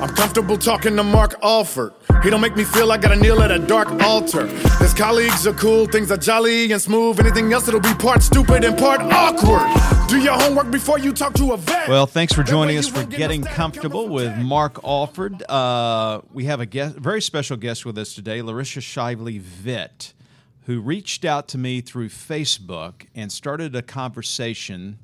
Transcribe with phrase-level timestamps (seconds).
[0.00, 1.92] I'm comfortable talking to Mark Alford.
[2.22, 4.46] He don't make me feel like I gotta kneel at a dark altar.
[4.78, 7.20] His colleagues are cool, things are jolly and smooth.
[7.20, 10.08] Anything else, it'll be part stupid and part awkward.
[10.08, 11.86] Do your homework before you talk to a vet.
[11.86, 15.42] Well, thanks for joining us for Getting Comfortable with Mark Alford.
[15.48, 20.14] Uh, we have a guest, very special guest with us today, Larissa Shively Vitt,
[20.62, 24.98] who reached out to me through Facebook and started a conversation.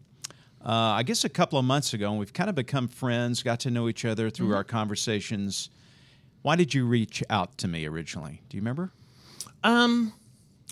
[0.67, 3.61] Uh, I guess a couple of months ago, and we've kind of become friends, got
[3.61, 5.71] to know each other through our conversations.
[6.43, 8.43] Why did you reach out to me originally?
[8.49, 8.91] Do you remember?
[9.63, 10.13] Um,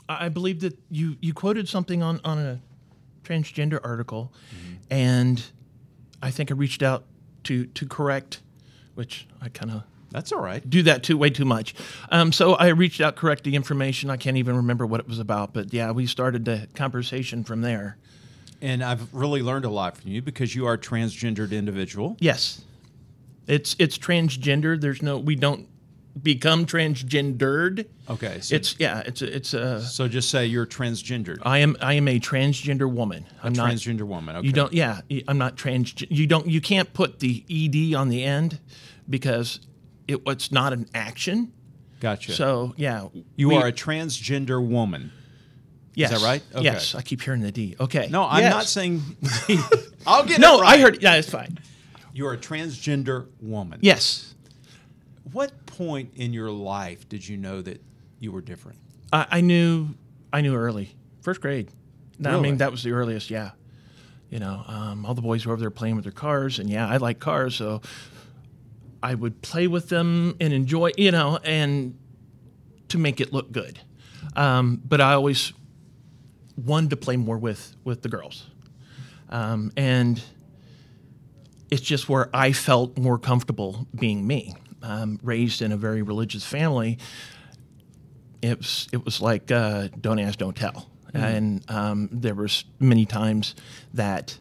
[0.09, 2.61] I believe that you you quoted something on on a
[3.23, 4.33] transgender article,
[4.91, 5.41] and
[6.21, 7.05] I think I reached out
[7.45, 8.41] to to correct,
[8.97, 10.69] which I kind of That's all right.
[10.69, 11.73] do that too way too much.
[12.11, 14.11] Um, so I reached out, correct the information.
[14.11, 17.61] I can't even remember what it was about, but yeah, we started the conversation from
[17.61, 17.97] there.
[18.65, 22.17] And I've really learned a lot from you because you are a transgendered individual.
[22.19, 22.63] Yes,
[23.47, 24.81] it's it's transgender.
[24.81, 25.69] There's no we don't
[26.23, 27.87] become transgendered.
[28.09, 28.41] Okay.
[28.41, 29.83] So, It's yeah, it's a, it's a.
[29.83, 31.41] so just say you're transgendered.
[31.43, 33.27] I am I am a transgender woman.
[33.43, 34.37] I'm not transgender woman.
[34.37, 34.47] Okay.
[34.47, 34.73] You don't.
[34.73, 35.95] Yeah, I'm not trans.
[36.09, 36.47] You don't.
[36.47, 38.61] You can't put the ed on the end
[39.11, 39.61] because
[40.09, 41.53] it, it's not an action.
[42.01, 42.33] Gotcha.
[42.33, 45.13] So yeah, you we- are a transgender woman.
[45.95, 46.13] Yes.
[46.13, 46.43] Is that right?
[46.55, 46.65] Okay.
[46.65, 46.95] Yes.
[46.95, 47.77] I keep hearing the D.
[47.79, 48.09] Okay.
[48.11, 48.53] No, I'm Yes.
[48.53, 49.03] not saying.
[50.07, 50.79] I'll get No, it right.
[50.79, 51.03] I heard.
[51.03, 51.59] Yeah, it's fine.
[52.13, 53.79] You're a transgender woman.
[53.83, 54.35] Yes,
[55.33, 57.83] What point in your life did you know that
[58.21, 58.79] you were different?
[59.13, 59.89] I, I knew.
[60.33, 61.71] I knew early, first grade.
[62.19, 63.31] No, I mean that was the earliest.
[63.31, 63.51] Yeah.
[64.31, 66.89] You know, um, all the boys were over there playing with their cars, and yeah,
[66.89, 67.83] I like cars, so
[69.03, 70.91] I would play with them and enjoy.
[70.97, 71.97] You know, and
[72.89, 73.79] to make it look good.
[74.37, 75.53] Um, but I always
[76.57, 78.47] wanted to play more with with the girls,
[79.31, 80.23] um, and
[81.71, 84.55] it's just where I felt more comfortable being me.
[84.83, 86.99] Um, raised in a very religious family,
[88.43, 93.07] it was it was like uh, don't ask, don't tell, and um, there was many
[93.07, 93.55] times
[93.95, 94.37] that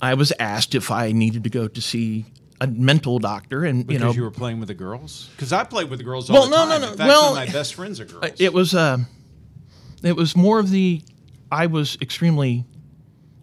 [0.00, 2.26] I was asked if I needed to go to see
[2.60, 5.28] a mental doctor, and Because you know you were playing with the girls?
[5.34, 6.80] Because I played with the girls all Well, the no, time.
[6.80, 6.96] no, no.
[6.96, 8.32] Fact, Well, my best friends are girls.
[8.38, 8.98] it was uh,
[10.04, 11.02] it was more of the
[11.50, 12.64] I was extremely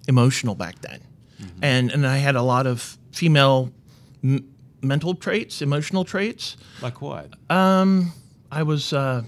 [0.07, 1.01] emotional back then,
[1.61, 3.71] and and I had a lot of female
[4.23, 4.47] m-
[4.81, 6.57] mental traits, emotional traits.
[6.81, 7.33] like what?
[7.49, 9.23] I was uh,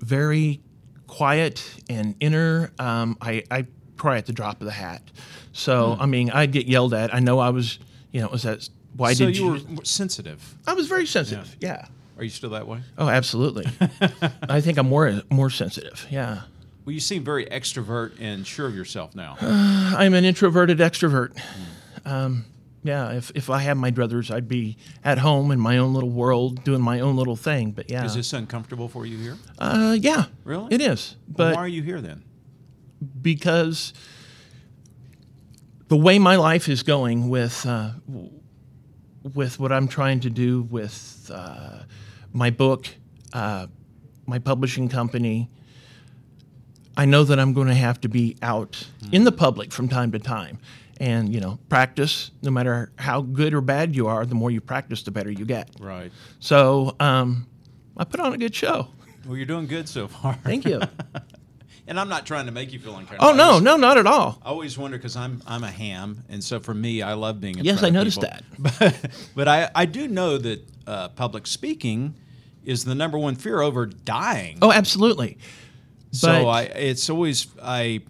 [0.00, 0.60] very
[1.06, 2.72] quiet and inner.
[2.78, 3.66] Um, I, I
[3.96, 5.02] cry at the drop of the hat.
[5.52, 6.02] So Hmm.
[6.02, 7.14] I mean, I'd get yelled at.
[7.14, 7.78] I know I was,
[8.12, 9.76] you know, was that why so did you you?
[9.76, 10.54] were sensitive.
[10.66, 11.54] I was very sensitive.
[11.60, 11.86] Yeah.
[12.18, 12.80] Are you still that way?
[12.96, 13.66] Oh, absolutely.
[14.48, 16.06] I think I'm more more sensitive.
[16.10, 16.42] Yeah.
[16.86, 19.36] Well, you seem very extrovert and sure of yourself now.
[19.40, 21.36] I'm an introverted extrovert.
[22.04, 22.44] Um,
[22.84, 26.10] yeah, if, if I had my druthers, I'd be at home in my own little
[26.10, 27.72] world doing my own little thing.
[27.72, 29.36] But yeah, Is this uncomfortable for you here?
[29.58, 30.72] uh, yeah, Really?
[30.72, 31.16] it is.
[31.26, 32.22] Well, But why are you here then?
[33.20, 33.92] because
[35.88, 37.90] the way my life is going with uh,
[39.34, 41.80] with what I'm trying to do with uh,
[42.32, 42.86] my book,
[43.32, 43.66] uh,
[44.24, 45.50] my publishing company,
[46.96, 50.12] I know that I'm going to have to be out in the public from time
[50.12, 50.58] to time.
[50.98, 52.30] And you know, practice.
[52.42, 55.44] No matter how good or bad you are, the more you practice, the better you
[55.44, 55.68] get.
[55.78, 56.10] Right.
[56.40, 57.46] So um,
[57.98, 58.88] I put on a good show.
[59.26, 60.34] Well, you're doing good so far.
[60.34, 60.80] Thank you.
[61.88, 63.28] And I'm not trying to make you feel uncomfortable.
[63.28, 64.40] oh no, just- no, not at all.
[64.44, 67.58] I always wonder because I'm I'm a ham, and so for me, I love being.
[67.58, 67.74] In public.
[67.76, 68.38] Yes, I noticed people.
[68.80, 72.14] But, but I I do know that uh, public speaking
[72.64, 74.58] is the number one fear over dying.
[74.62, 75.38] Oh, absolutely.
[76.12, 78.02] So but- I it's always I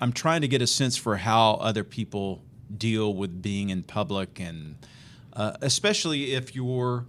[0.00, 2.42] I'm trying to get a sense for how other people
[2.76, 4.76] deal with being in public, and
[5.32, 7.06] uh, especially if you're.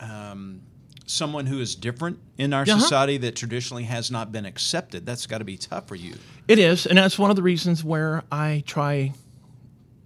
[0.00, 0.62] Um,
[1.04, 2.78] Someone who is different in our Uh-huh.
[2.78, 5.04] society that traditionally has not been accepted.
[5.04, 6.14] That's got to be tough for you.
[6.48, 9.12] It is, and that's one of the reasons where I try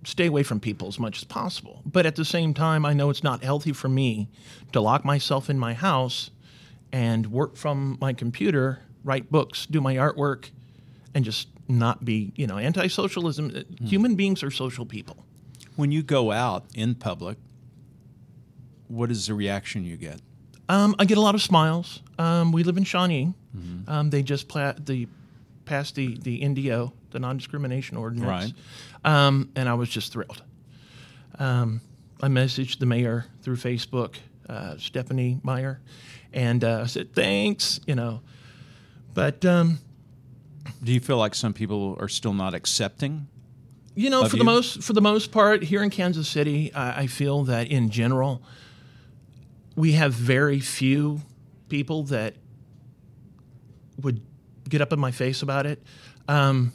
[0.05, 1.83] stay away from people as much as possible.
[1.85, 4.29] But at the same time, I know it's not healthy for me
[4.73, 6.31] to lock myself in my house
[6.93, 10.51] and work from my computer, write books, do my artwork,
[11.15, 13.65] and just not be, you know, anti socialism.
[13.83, 15.25] Human beings are social people.
[15.77, 17.39] When you go out in public,
[18.89, 20.21] what is the reaction you get?
[20.69, 22.03] Um, I get a lot of smiles.
[22.19, 23.33] Um, we live in Shawnee.
[23.89, 25.09] Um, they just pla- the,
[25.65, 28.53] passed the, the NDO, the non discrimination ordinance.
[29.05, 29.17] Right.
[29.27, 30.43] Um, and I was just thrilled.
[31.39, 31.81] Um,
[32.21, 34.17] I messaged the mayor through Facebook,
[34.49, 35.81] uh, Stephanie Meyer,
[36.33, 38.21] and uh, I said, thanks, you know.
[39.17, 39.79] But, um,
[40.85, 43.29] Do you feel like some people are still not accepting?
[43.95, 44.41] you know, for you?
[44.41, 47.89] the most for the most part, here in Kansas City, I, I feel that in
[47.89, 48.43] general,
[49.75, 51.23] we have very few
[51.71, 52.35] people that
[54.03, 54.21] would
[54.69, 55.83] get up in my face about it.
[56.29, 56.73] Um,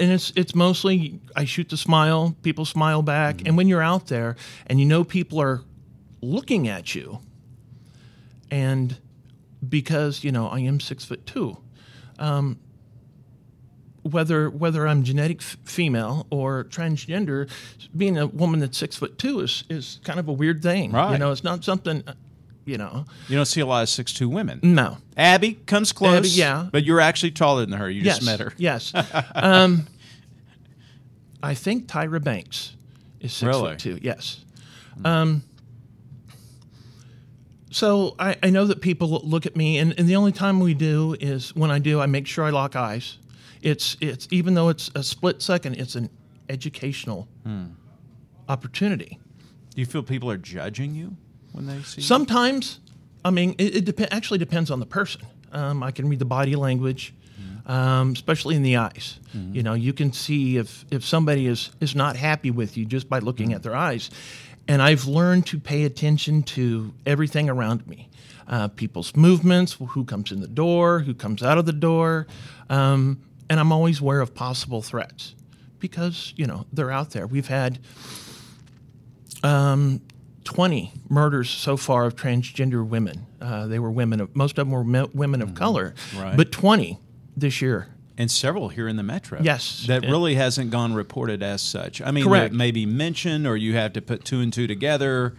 [0.00, 4.08] and it's it's mostly I shoot the smile, people smile back, and when you're out
[4.08, 4.34] there
[4.66, 5.62] and you know people are
[6.20, 7.20] looking at you,
[8.50, 8.96] and
[9.68, 11.56] because you know I am six foot two,
[14.02, 17.48] whether whether I'm genetic f- female or transgender,
[17.96, 20.92] being a woman that's six foot two is is kind of a weird thing.
[20.92, 21.12] Right.
[21.12, 22.02] You know, it's not something.
[22.06, 22.12] uh,
[22.66, 24.60] You know, You don't see a lot of six two women.
[24.62, 24.98] no.
[25.16, 26.16] Abby comes close.
[26.18, 26.68] Abby, yeah.
[26.70, 27.88] But you're actually taller than her.
[27.90, 28.52] You yes, just met her.
[28.58, 28.92] Yes.
[29.34, 29.86] um,
[31.42, 32.74] I think Tyra Banks
[33.20, 33.70] is six Really?
[33.70, 33.98] foot two.
[34.02, 34.44] Yes.
[35.04, 35.42] Um,
[37.74, 40.74] so I, I know that people look at me, and, and the only time we
[40.74, 43.18] do is when I do, I make sure I lock eyes.
[43.62, 46.08] It's it's even though it's a split second, it's an
[46.48, 47.64] educational Hmm.
[48.48, 49.18] opportunity.
[49.74, 51.16] Do you feel people are judging you
[51.52, 52.06] when they see you?
[52.06, 52.80] Sometimes,
[53.24, 55.22] I mean, it, it dep- actually depends on the person.
[55.52, 57.14] Um, I can read the body language,
[57.66, 59.18] um, especially in the eyes.
[59.52, 63.08] You know, you can see if, if somebody is, is not happy with you just
[63.08, 64.10] by looking at their eyes.
[64.66, 68.08] And I've learned to pay attention to everything around me
[68.48, 72.26] uh, people's movements, who comes in the door, who comes out of the door.
[72.70, 73.20] Um,
[73.50, 75.34] and I'm always aware of possible threats
[75.78, 77.26] because, you know, they're out there.
[77.26, 77.78] We've had
[79.42, 83.26] 20 murders so far of transgender women.
[83.40, 86.36] Uh, they were women of, most of them were me- women of color, Right.
[86.36, 86.98] but 20
[87.36, 87.88] this year.
[88.16, 89.40] And several here in the metro.
[89.42, 89.84] Yes.
[89.88, 92.00] That And- really hasn't gone reported as such.
[92.00, 92.52] I mean, Correct.
[92.52, 95.34] it may be mentioned or you have to put two and two together,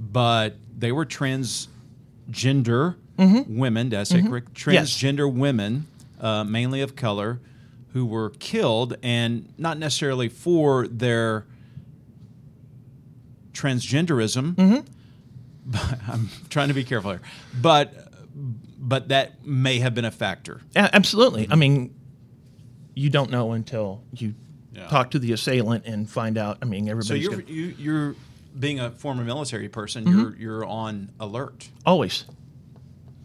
[0.00, 4.20] but they were transgender women, did I say?
[4.20, 4.70] Mm-hmm.
[4.70, 4.90] Yes.
[4.90, 5.86] Transgender women,
[6.20, 7.40] uh, mainly of color,
[7.92, 11.46] who were killed and not necessarily for their
[13.52, 14.54] transgenderism.
[14.54, 14.80] Mm-hmm.
[15.66, 17.20] But I'm trying to be careful here.
[17.60, 17.94] But
[18.78, 20.60] but that may have been a factor.
[20.76, 21.46] Absolutely.
[21.50, 21.94] I mean,
[22.94, 24.34] you don't know until you
[24.72, 24.86] Yeah.
[24.88, 26.58] talk to the assailant and find out.
[26.62, 28.16] I mean, everybody So you're gonna- you, you're
[28.58, 30.04] being a former military person.
[30.04, 30.18] Mm-hmm.
[30.20, 32.24] You're you're on alert always.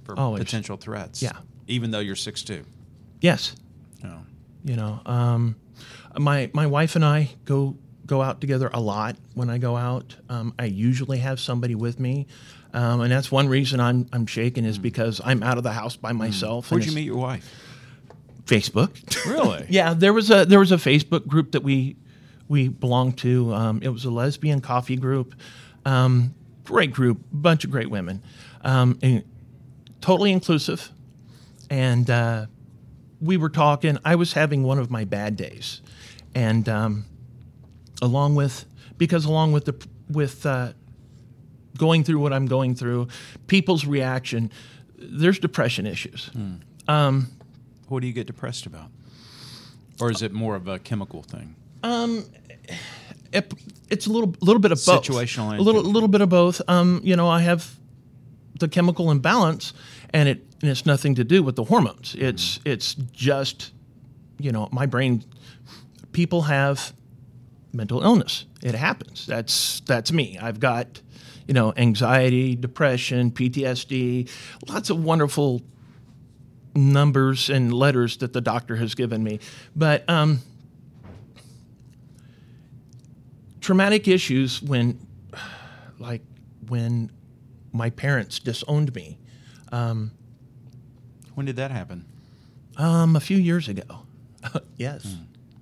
[0.04, 0.44] for Always.
[0.44, 1.22] potential threats.
[1.22, 1.34] Yeah.
[1.68, 2.66] even though you're six two.
[3.22, 3.56] Yes.
[4.04, 4.22] Oh.
[4.64, 5.56] You know, um,
[6.18, 7.76] my my wife and I go
[8.08, 9.18] go out together a lot.
[9.36, 12.26] When I go out, um, I usually have somebody with me,
[12.74, 15.96] um, and that's one reason I'm I'm shaking is because I'm out of the house
[15.96, 16.70] by myself.
[16.70, 16.76] Hmm.
[16.76, 17.48] Where'd you meet your wife?
[18.50, 19.26] Facebook.
[19.26, 19.66] Really?
[19.70, 21.96] yeah, there was a there was a Facebook group that we
[22.48, 23.54] we belonged to.
[23.54, 25.36] Um, it was a lesbian coffee group.
[25.86, 28.24] Um, great group, bunch of great women,
[28.64, 29.24] um, and
[30.02, 30.90] totally inclusive.
[31.70, 32.48] And uh,
[33.22, 33.98] we were talking.
[34.04, 35.82] I was having one of my bad days,
[36.34, 37.06] and um,
[38.02, 38.66] along with
[38.98, 40.74] because along with the with uh,
[41.78, 43.10] going through what I'm going through,
[43.48, 44.52] people's reaction.
[44.98, 46.30] There's depression issues.
[47.90, 48.90] What do you get depressed about?
[50.00, 51.56] Or is it more of a chemical thing?
[51.84, 53.54] it,
[53.90, 55.04] it's a little little bit of both.
[55.06, 56.62] Situational A little little bit of both.
[56.68, 57.76] Um, you know, I have
[58.60, 59.74] the chemical imbalance,
[60.12, 62.16] and it and it's nothing to do with the hormones.
[62.18, 62.70] It's Mm-hmm.
[62.70, 63.72] it's just
[64.40, 65.24] you know my brain.
[66.12, 66.94] People have
[67.74, 68.46] mental illness.
[68.64, 69.26] It happens.
[69.26, 70.38] That's that's me.
[70.42, 71.02] I've got
[71.48, 74.30] you know anxiety, depression, PTSD,
[74.68, 75.62] lots of wonderful
[76.76, 79.40] numbers and letters that the doctor has given me,
[79.76, 80.08] but.
[80.10, 80.40] Um,
[83.62, 84.98] traumatic issues when
[86.00, 86.22] like
[86.70, 87.12] when
[87.72, 89.18] my parents disowned me
[89.72, 92.06] When did that happen?
[92.78, 93.84] um, a few years ago
[94.78, 95.16] yes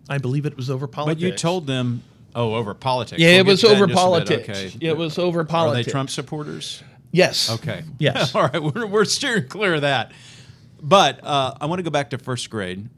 [0.10, 1.20] i believe it was over politics.
[1.22, 2.04] But you told them,
[2.36, 3.20] oh, over politics.
[3.20, 4.46] yeah We'll it was to that in over just a bit.
[4.46, 4.86] politics Okay.
[4.88, 5.88] it was over politics.
[5.88, 6.84] Are they Trump supporters?
[7.12, 7.84] yes Okay.
[7.98, 8.62] yes All right.
[8.62, 10.12] We're, we're steering clear of that.
[10.82, 12.90] But uh, I want to go back to first grade.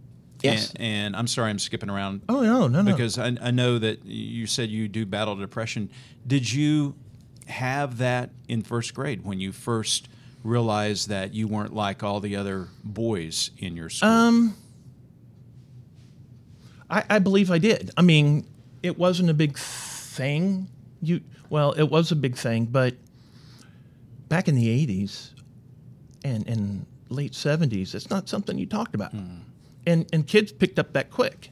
[0.42, 0.72] Yes.
[0.72, 2.22] And, and I'm sorry I'm skipping around.
[2.30, 5.90] oh no no no because I, I know that you said you do battle depression.
[6.26, 6.96] Did you
[7.48, 10.08] have that in first grade when you first
[10.44, 14.10] realized that you weren't like all the other boys in your school?
[14.10, 14.56] Um,
[16.90, 17.92] I, I believe I did.
[17.98, 18.48] I mean,
[18.82, 20.68] it wasn't a big thing.
[21.02, 22.96] You well, it was a big thing, but
[24.28, 25.32] back in the '80s
[26.24, 29.40] and and late '70s, it's not something you talked about, hmm.
[29.86, 31.52] and and kids picked up that quick.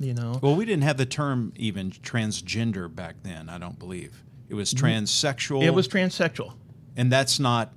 [0.00, 3.48] You know, well, we didn't have the term even transgender back then.
[3.48, 4.86] I don't believe it was mm-hmm.
[4.86, 5.62] transsexual.
[5.62, 6.54] it was transsexual.
[6.96, 7.72] and that's not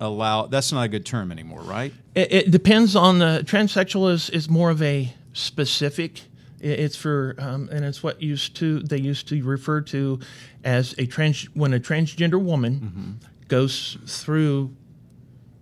[0.00, 0.46] allow.
[0.46, 1.92] That's not a good term anymore, right?
[2.14, 6.22] It, it depends on the transsexual is is more of a specific.
[6.60, 10.20] It's for um, and it's what used to they used to refer to
[10.64, 13.12] as a trans when a transgender woman mm-hmm.
[13.48, 14.74] goes through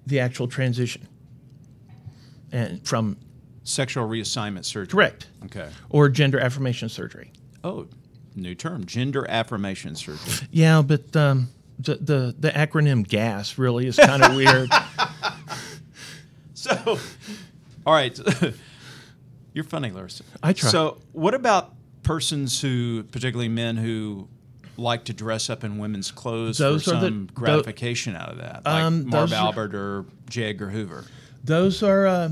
[0.07, 1.07] the actual transition
[2.52, 3.16] and from
[3.62, 4.90] Sexual reassignment surgery.
[4.90, 5.69] correct Okay.
[5.90, 7.30] or gender affirmation surgery.
[7.62, 7.87] Oh,
[8.35, 10.49] new term: gender affirmation surgery.
[10.50, 14.71] Yeah, but um, the, the the acronym GAS really is kind of weird.
[16.54, 16.99] So,
[17.87, 18.19] all right.
[19.52, 20.25] You're funny, Larissa.
[20.42, 20.71] I try.
[20.71, 24.28] So, what about persons who, particularly men who
[24.77, 28.39] like to dress up in women's clothes Those for the- some tho- gratification out of
[28.39, 30.45] that, like Um, Marv Albert or J.
[30.50, 31.05] Edgar Hoover?
[31.45, 32.31] Those are uh,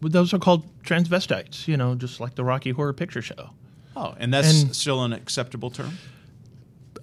[0.00, 1.66] those are called transvestites.
[1.68, 3.50] You know, just like the Rocky Horror Picture Show.
[3.96, 5.98] Oh, and that's And- still an acceptable term.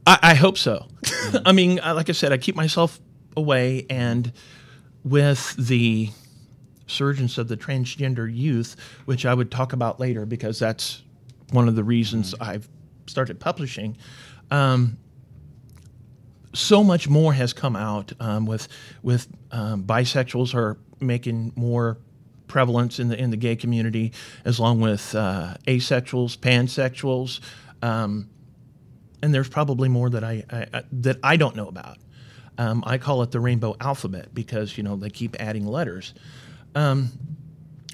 [0.05, 0.88] I, I hope so.
[1.46, 3.00] I mean, I- like I said, I keep myself
[3.36, 4.31] away, and
[5.03, 6.10] with the
[6.88, 11.01] surgeons of the transgender youth, which I would talk about later because that's
[11.51, 12.67] one of the reasons I've
[13.07, 13.98] started publishing.
[14.51, 14.97] Um,
[16.53, 18.67] so much more has come out um, with
[19.03, 21.97] with um, bisexuals are making more
[22.47, 24.13] prevalence in the in the gay community,
[24.45, 27.39] as long with uh, asexuals, pansexuals.
[27.81, 28.29] Um,
[29.21, 31.97] and there's probably more that I, I, I that I don't know about.
[32.57, 36.13] Um, I call it the rainbow alphabet because you know they keep adding letters.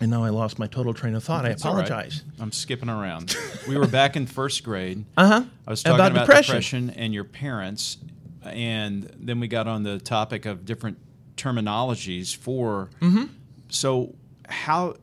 [0.03, 1.45] And now I lost my total train of thought.
[1.45, 1.71] I That's right.
[1.71, 2.23] apologize.
[2.37, 3.37] I'm skipping around.
[3.69, 5.05] we were back in first grade.
[5.17, 5.43] Uh huh.
[5.65, 6.87] I was talking About about, depression.
[6.87, 6.89] depression.
[7.01, 7.97] and your parents,
[8.43, 10.97] and then we got on the topic of different
[11.37, 12.89] terminologies for.
[12.99, 13.27] Mm-hmm.
[13.69, 14.13] So,
[14.49, 14.97] how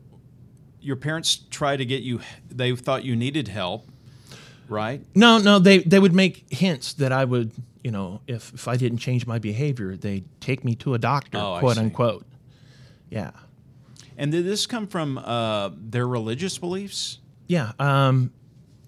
[0.81, 2.19] your parents try to get you?
[2.51, 3.87] They thought you needed help,
[4.69, 5.01] right?
[5.15, 7.53] No, no, they they would make hints that I would,
[7.83, 11.39] you know, if if I didn't change my behavior, they'd take me to a doctor,
[11.39, 12.23] Oh, quote unquote.
[13.09, 13.31] Yeah,
[14.21, 17.17] And did this come from uh, their religious beliefs?
[17.47, 17.71] yeah.
[17.79, 18.31] Um,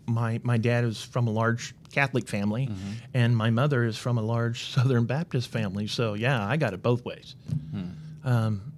[0.06, 2.92] my my dad is from a large Catholic family, Mm-hmm.
[3.16, 5.88] and my mother is from a large Southern Baptist family.
[5.88, 7.36] So yeah, I got it both ways.
[7.72, 7.90] Hmm.
[8.24, 8.74] Um,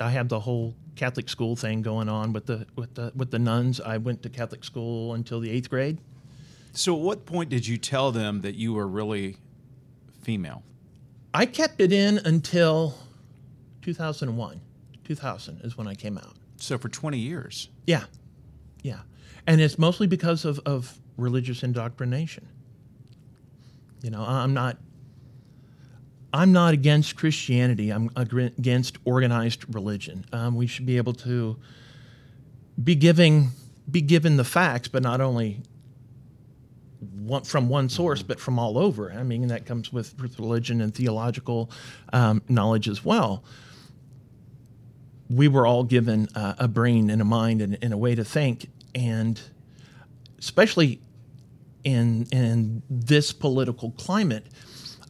[0.00, 3.38] I had the whole Catholic school thing going on with the with the with the
[3.38, 3.80] nuns.
[3.80, 5.98] I went to Catholic school until the eighth grade.
[6.72, 9.36] So, at what point did you tell them that you were really
[10.22, 10.62] female?
[11.34, 12.94] I kept it in until
[13.82, 14.60] 2001.
[15.10, 16.36] 2000 is when I came out.
[16.58, 17.68] So, for 20 years.
[17.84, 18.04] Yeah,
[18.82, 19.00] yeah,
[19.44, 22.46] and it's mostly because of, of religious indoctrination.
[24.02, 24.76] You know, I'm not.
[26.32, 27.90] I'm not against Christianity.
[27.90, 30.24] I'm against organized religion.
[30.32, 31.58] Um, we should be able to
[32.82, 33.48] be giving
[33.90, 35.60] be given the facts, but not only
[37.00, 39.12] one, from one source, but from all over.
[39.12, 41.68] I mean, that comes with, with religion and theological
[42.12, 43.42] um, knowledge as well
[45.30, 48.24] we were all given uh, a brain and a mind and, and a way to
[48.24, 49.40] think, and
[50.38, 51.00] especially
[51.84, 54.46] in in this political climate,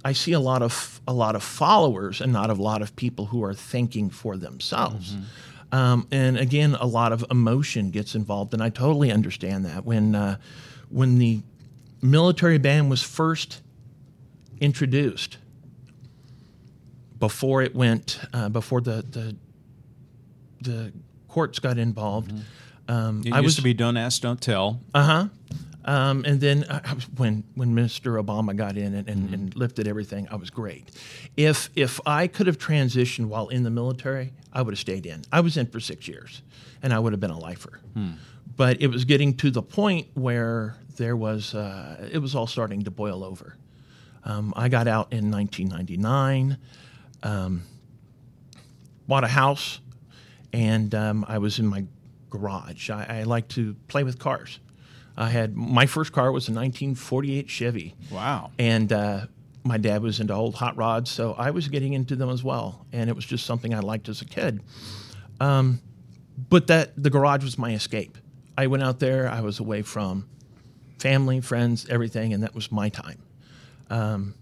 [0.04, 3.26] I see a lot of a lot of followers and not a lot of people
[3.26, 5.16] who are thinking for themselves.
[5.72, 9.84] Um, and again, a lot of emotion gets involved, and I totally understand that.
[9.84, 10.36] When uh,
[10.90, 11.42] when the
[12.02, 13.62] military ban was first
[14.60, 15.38] introduced,
[17.18, 19.36] before it went, uh, before the, the
[20.60, 20.92] the
[21.28, 22.32] courts got involved,
[22.88, 24.80] um, It I used was to be don't ask, don't tell.
[24.94, 25.28] uh huh.
[25.82, 26.80] Um, and then I
[27.16, 28.22] when when Mr.
[28.22, 30.90] Obama got in and, and, and lifted everything, I was great.
[31.38, 35.22] If if I could have transitioned while in the military, I would have stayed in.
[35.32, 36.42] I was in for six years,
[36.82, 37.80] and I would have been a lifer.
[38.56, 42.82] But it was getting to the point where there was uh, it was all starting
[42.84, 43.56] to boil over.
[44.22, 46.58] Um, I got out in 1999,
[47.22, 47.62] um,
[49.08, 49.80] bought a house,
[50.52, 51.84] and um, I was in my
[52.30, 52.90] garage.
[52.90, 54.60] I, I like to play with cars.
[55.16, 57.94] I had my first car was a 1948 Chevy.
[58.10, 58.52] Wow.
[58.58, 59.26] And uh,
[59.64, 62.86] my dad was into old hot rods, so I was getting into them as well.
[62.92, 64.62] And it was just something I liked as a kid.
[65.40, 65.80] Um,
[66.48, 68.16] but that the garage was my escape.
[68.56, 69.28] I went out there.
[69.28, 70.28] I was away from
[70.98, 73.22] family, friends, everything, and that was my time.
[73.88, 74.34] Um,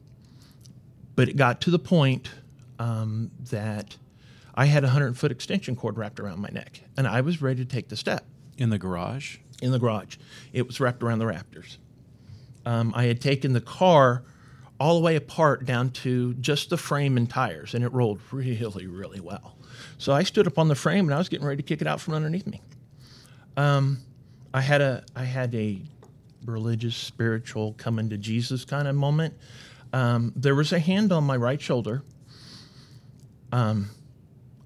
[1.17, 2.29] but it got to the point
[2.79, 3.97] um, that
[4.59, 7.65] I had a 100 foot extension cord wrapped around my neck, and I was ready
[7.65, 9.39] to take the step In the garage?
[9.63, 10.17] in the garage.
[10.53, 11.77] It was wrapped around the Raptors.
[12.67, 14.25] Um, I had taken the car
[14.81, 18.89] all the way apart down to just the frame and tires, and it rolled really,
[18.89, 19.57] really well.
[19.97, 21.87] So I stood up on the frame and I was getting ready to kick it
[21.87, 22.61] out from underneath me.
[23.57, 23.99] Um,
[24.53, 25.81] I had a I had a
[26.45, 29.35] religious, spiritual, coming to Jesus kind of moment.
[29.93, 32.03] Um, there was a hand on my right shoulder.
[33.53, 33.91] Um,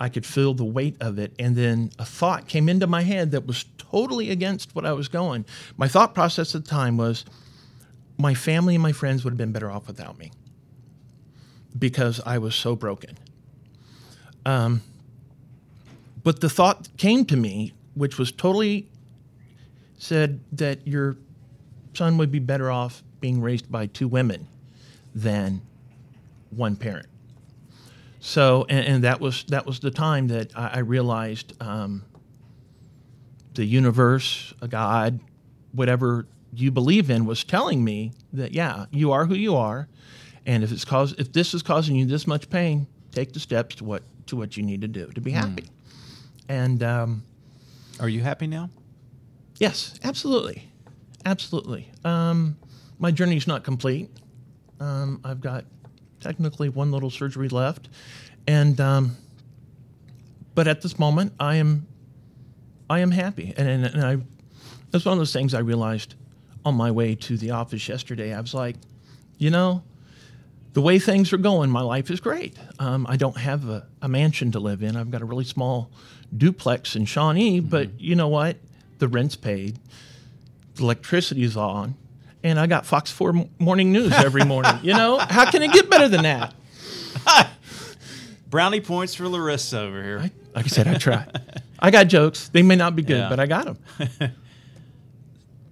[0.02, 3.30] I could feel the weight of it, and then a thought came into my head
[3.30, 5.44] that was totally against what I was going.
[5.76, 7.24] My thought process at the time was,
[8.18, 10.32] my family and my friends would have been better off without me
[11.78, 13.16] because I was so broken.
[14.44, 14.82] Um,
[16.24, 18.88] but the thought came to me, which was totally
[19.98, 21.16] said that your
[21.94, 24.48] son would be better off being raised by two women
[25.14, 25.62] than
[26.50, 27.06] one parent.
[28.24, 32.04] So, and, and that was that was the time that I, I realized um,
[33.54, 35.18] the universe, a God,
[35.72, 39.88] whatever you believe in, was telling me that yeah, you are who you are,
[40.46, 43.74] and if it's cause if this is causing you this much pain, take the steps
[43.76, 45.64] to what to what you need to do to be happy.
[46.48, 47.24] And um,
[47.98, 48.70] Are you happy now?
[49.58, 50.68] Yes, absolutely,
[51.24, 51.90] absolutely.
[52.04, 52.56] Um,
[53.00, 54.10] my journey's not complete.
[54.78, 55.64] Um, I've got
[56.22, 57.88] technically one little surgery left,
[58.46, 59.16] and um,
[60.54, 61.86] but at this moment, I am
[62.88, 64.16] I am happy, and and, and I
[64.90, 66.14] that's one of those things I realized
[66.64, 68.32] on my way to the office yesterday.
[68.32, 68.76] I was like,
[69.38, 69.82] you know,
[70.74, 72.56] the way things are going, my life is great.
[72.78, 74.96] Um, I don't have a, a mansion to live in.
[74.96, 75.90] I've got a really small
[76.36, 78.56] duplex in Shawnee, but you know what?
[78.98, 79.78] The rent's paid,
[80.76, 81.96] the electricity is on,
[82.44, 84.78] and I got Fox 4 Morning News every morning.
[84.82, 86.54] you know, how can it get better than that?
[88.50, 90.18] Brownie points for Larissa over here.
[90.18, 91.26] I, like I said, I try.
[91.78, 92.48] I got jokes.
[92.48, 93.28] They may not be good, Yeah.
[93.28, 94.32] but I got them.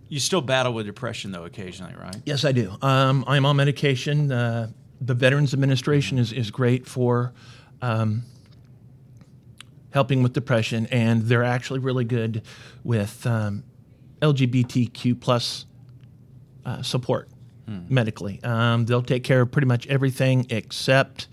[0.08, 2.16] You still battle with depression though occasionally, right?
[2.26, 2.76] Yes, I do.
[2.82, 4.32] Um, I'm on medication.
[4.32, 7.32] Uh, the Veterans Administration is, is great for
[7.80, 8.24] um,
[9.92, 12.42] helping with depression, and they're actually really good
[12.82, 13.62] with um,
[14.20, 15.64] LGBTQ plus
[16.64, 17.28] uh, support
[17.88, 18.42] medically.
[18.42, 21.28] Um, they'll take care of pretty much everything except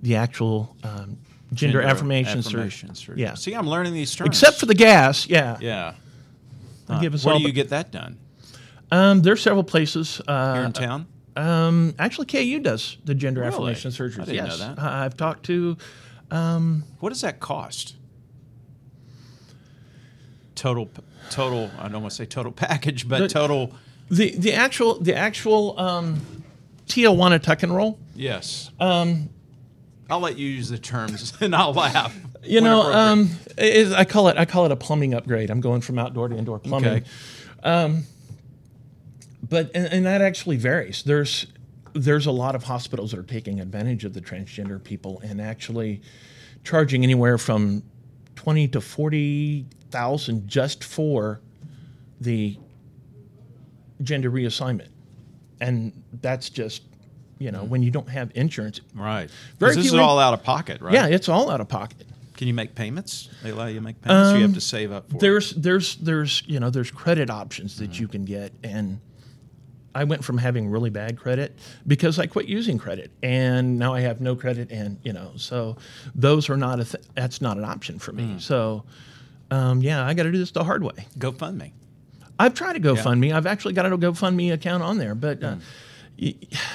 [0.00, 1.18] the actual um,
[1.52, 2.60] gender, affirmation, surgery.
[2.60, 3.20] affirmation surgery.
[3.22, 4.28] Yeah, See, I'm learning these terms.
[4.28, 5.28] except for the gas.
[5.28, 5.94] Yeah, yeah.
[6.86, 8.16] They'll give us Where all do you get that done?
[8.92, 11.06] Um, there's several places uh, Here in town?
[11.34, 13.52] Um, actually, KU does the gender Really?
[13.52, 14.20] affirmation surgeries.
[14.22, 14.78] I didn't know yes, that.
[14.78, 15.76] I- I've talked to.
[16.30, 17.96] What does that cost?
[20.54, 20.88] Total,
[21.30, 21.70] total.
[21.78, 23.74] I don't want to say total package, but The- total.
[24.12, 26.20] The the actual the actual um,
[26.86, 27.98] Tijuana tuck and roll.
[28.14, 28.70] Yes.
[28.78, 29.30] Um,
[30.10, 32.16] I'll let you use the terms, and I'll laugh.
[32.44, 35.50] You know, um, is, I call it I call it a plumbing upgrade.
[35.50, 37.04] I'm going from outdoor to indoor plumbing.
[37.64, 38.02] Okay.
[39.48, 41.02] But and, and that actually varies.
[41.02, 41.46] There's
[41.94, 46.00] there's a lot of hospitals that are taking advantage of the transgender people and actually
[46.64, 47.82] charging anywhere from
[48.34, 51.40] twenty to forty thousand just for
[52.20, 52.58] the
[54.02, 54.88] gender reassignment,
[55.60, 56.82] and that's just
[57.38, 58.80] you know when you don't have insurance.
[58.94, 59.28] right.
[59.58, 60.94] Very this is in- all out of pocket, right?
[60.94, 62.06] Yeah, it's all out of pocket.
[62.36, 63.28] Can you make payments?
[63.42, 64.32] They allow you to make payments.
[64.32, 65.20] or you have to save up for it?
[65.20, 68.98] there's there's there's you know there's credit options that you can get and
[69.94, 74.00] i went from having really bad credit because i quit using credit and now i
[74.00, 75.76] have no credit and you know so
[76.14, 78.82] those are not a th- that's not an option for me so
[79.52, 81.72] um, yeah i got to do this the hard way GoFundMe.
[82.42, 85.56] I've tried to gofundme i've actually got a gofundme account on there but uh,
[86.20, 86.34] y-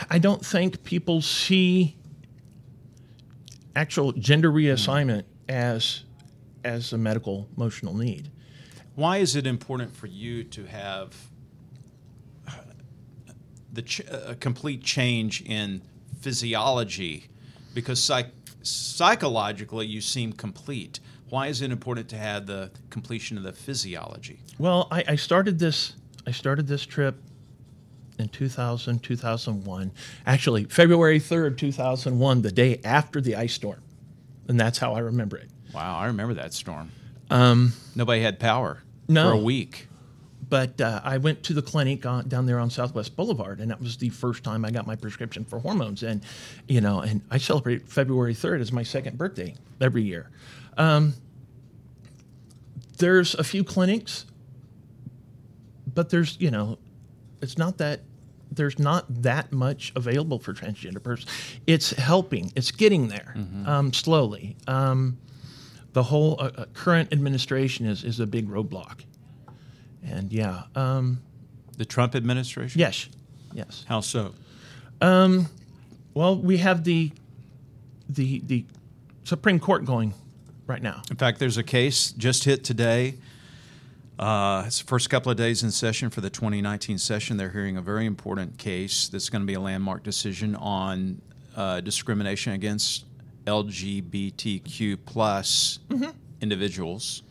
[0.09, 1.95] i don't think people see
[3.75, 6.03] actual gender reassignment as
[6.63, 8.29] as a medical emotional need
[8.95, 11.15] Why is it important for you to have
[12.47, 12.51] uh,
[13.71, 15.81] the ch- a complete change in
[16.19, 17.27] physiology?
[17.75, 20.99] Because psych- psychologically, you seem complete.
[21.29, 24.39] Why is it important to have the completion of the physiology?
[24.57, 25.93] Well, I, I started this.
[26.25, 27.21] I started this trip
[28.19, 29.91] in 2000, 2001.
[30.25, 33.81] Actually, February 3rd, 2001, the day after the ice storm,
[34.47, 35.49] and that's how I remember it.
[35.73, 36.91] Wow, I remember that storm.
[37.29, 39.29] Um, Nobody had power No.
[39.29, 39.87] for a week.
[40.49, 43.81] But uh, I went to the clinic on, down there on Southwest Boulevard, and that
[43.81, 46.03] was the first time I got my prescription for hormones.
[46.03, 46.23] And
[46.69, 50.29] you know, and I celebrate February 3rd as my second birthday every year.
[50.77, 51.13] Um,
[52.97, 54.25] there's a few clinics,
[55.93, 56.77] but there's you know,
[57.41, 58.01] it's not that
[58.51, 61.29] there's not that much available for transgender persons.
[61.67, 62.51] It's helping.
[62.55, 63.35] It's getting there
[63.65, 64.55] um, slowly.
[64.67, 65.17] Um,
[65.93, 69.01] the whole uh, uh, current administration is is a big roadblock,
[70.03, 71.21] and yeah, um,
[71.77, 72.79] The Trump administration?
[72.79, 73.09] yes,
[73.53, 73.85] yes.
[73.87, 74.33] How so?
[75.01, 75.47] Um,
[76.13, 77.11] Well, we have the
[78.09, 78.65] the the
[79.23, 80.13] Supreme Court going
[80.67, 81.01] right now.
[81.09, 83.15] In fact, there's a case just hit today.
[84.19, 87.37] Uh, it's the first couple of days in session for the 2019 session.
[87.37, 91.21] They're hearing a very important case that's going to be a landmark decision on
[91.55, 93.05] uh, discrimination against
[93.45, 95.79] LGBTQ plus
[96.41, 97.23] individuals.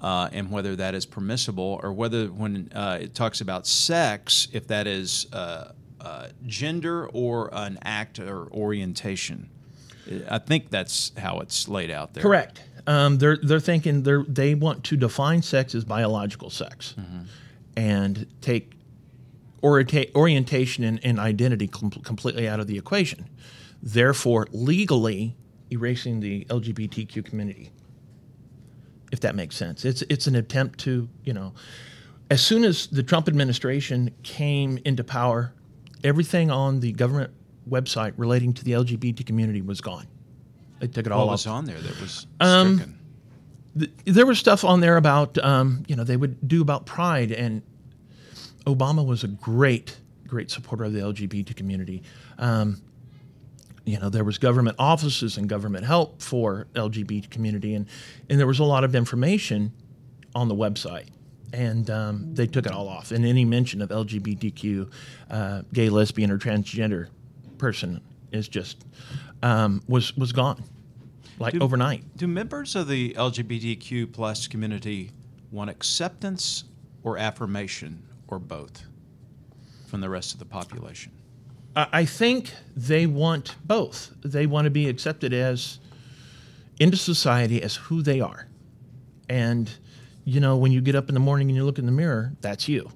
[0.00, 4.66] Uh, and whether that is permissible, or whether when uh, it talks about sex, if
[4.66, 9.48] that is uh, uh, gender or an act or orientation.
[10.28, 12.22] I think that's how it's laid out there.
[12.22, 12.62] Correct.
[12.86, 16.94] Um, they're they're thinking they they want to define sex as biological sex,
[17.76, 18.72] and take
[19.62, 23.28] orienta- orientation and, and identity com- completely out of the equation.
[23.82, 25.34] Therefore, legally
[25.72, 27.70] erasing the LGBTQ community.
[29.12, 31.54] If that makes sense, it's it's an attempt to you know,
[32.30, 35.54] as soon as the Trump administration came into power,
[36.02, 37.32] everything on the government
[37.68, 40.06] website relating to the LGBT community was gone.
[40.80, 42.98] They took it all What off was on there that was Um, stricken?
[43.78, 47.32] th- there was stuff on there about um, you know they would do about pride
[47.32, 47.62] and
[48.66, 52.02] obama was a great great supporter of the lgbt community
[52.38, 52.80] um,
[53.84, 57.86] you know there was government offices and government help for lgbt community and
[58.30, 59.70] and there was a lot of information
[60.34, 61.08] on the website
[61.52, 64.90] and um, they took it all off and any mention of lgbtq
[65.30, 67.08] uh, gay lesbian or transgender
[67.58, 68.00] person
[68.32, 68.84] is just
[69.42, 70.62] um, was was gone
[71.38, 75.10] like Do- overnight Do members of the LGBTQ plus community
[75.50, 76.64] want acceptance
[77.02, 78.84] or affirmation or both
[79.86, 81.12] from the rest of the population?
[81.76, 84.12] I I think they want both.
[84.22, 85.78] They want to be accepted as
[86.80, 88.48] into society as who they are.
[89.28, 89.70] And
[90.24, 92.32] you know, when you get up in the morning and you look in the mirror,
[92.40, 92.90] that's you.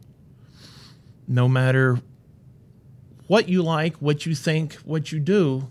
[1.27, 2.01] No matter
[3.29, 5.69] what you like, what you think, what you do,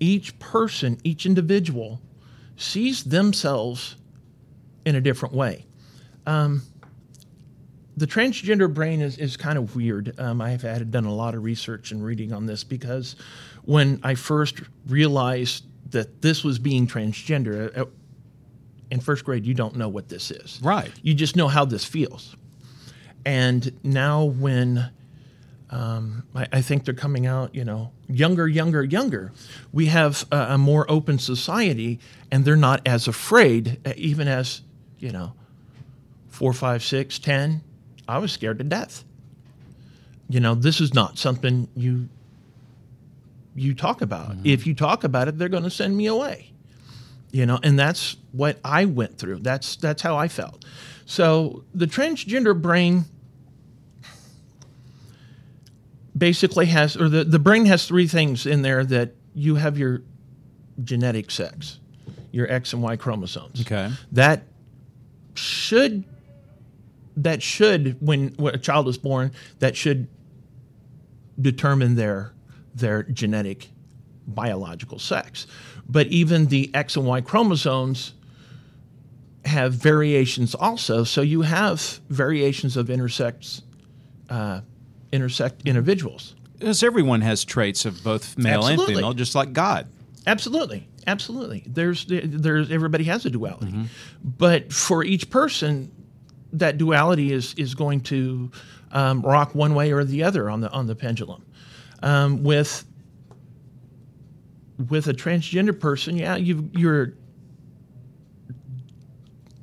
[0.00, 2.00] each person, each individual
[2.56, 3.94] sees themselves
[4.84, 5.64] in a different way
[7.98, 10.18] the transgender brain is, is kind of weird.
[10.20, 13.16] Um, I've had done a lot of research and reading on this because
[13.64, 17.86] when I first realized that this was being transgender, uh,
[18.90, 20.60] in first grade, you don't know what this is.
[20.62, 20.92] Right.
[21.02, 22.36] You just know how this feels.
[23.26, 24.90] And now, when
[25.70, 29.32] um, I, I think they're coming out, you know, younger, younger, younger,
[29.72, 31.98] we have a, a more open society,
[32.30, 34.62] and they're not as afraid, uh, even as,
[34.98, 35.34] you know,
[36.28, 37.62] four, five, six, ten,
[38.06, 39.04] I was scared to death.
[40.30, 42.08] You know, this is not something you
[43.54, 44.36] you talk about.
[44.44, 46.52] If you talk about it, they're going to send me away.
[47.32, 49.40] You know, and that's what I went through.
[49.40, 50.64] That's that's how I felt.
[51.06, 53.04] So the transgender brain
[56.18, 60.02] basically has, or the, the brain has three things in there that you have your
[60.82, 61.80] genetic sex,
[62.32, 63.60] your X and Y chromosomes.
[63.60, 63.90] Okay.
[64.12, 64.42] that
[65.34, 66.04] should
[67.16, 70.08] that should when, when a child is born that should
[71.40, 72.32] determine their
[72.74, 73.68] their genetic
[74.26, 75.46] biological sex.
[75.88, 78.14] But even the x and y chromosomes
[79.44, 81.04] have variations also.
[81.04, 83.62] So you have variations of intersex
[84.28, 84.60] uh,
[85.12, 89.86] intersex individuals Because everyone has traits of both male and female, just like God.
[90.26, 91.64] Absolutely, absolutely.
[91.66, 93.72] There's there's everybody has a duality,
[94.22, 95.90] but for each person,
[96.52, 98.50] that duality is is going to
[98.92, 101.44] um, rock one way or the other on the on the pendulum.
[102.02, 102.84] Um, with
[104.88, 107.14] with a transgender person, yeah, you you're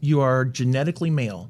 [0.01, 1.49] you are genetically male,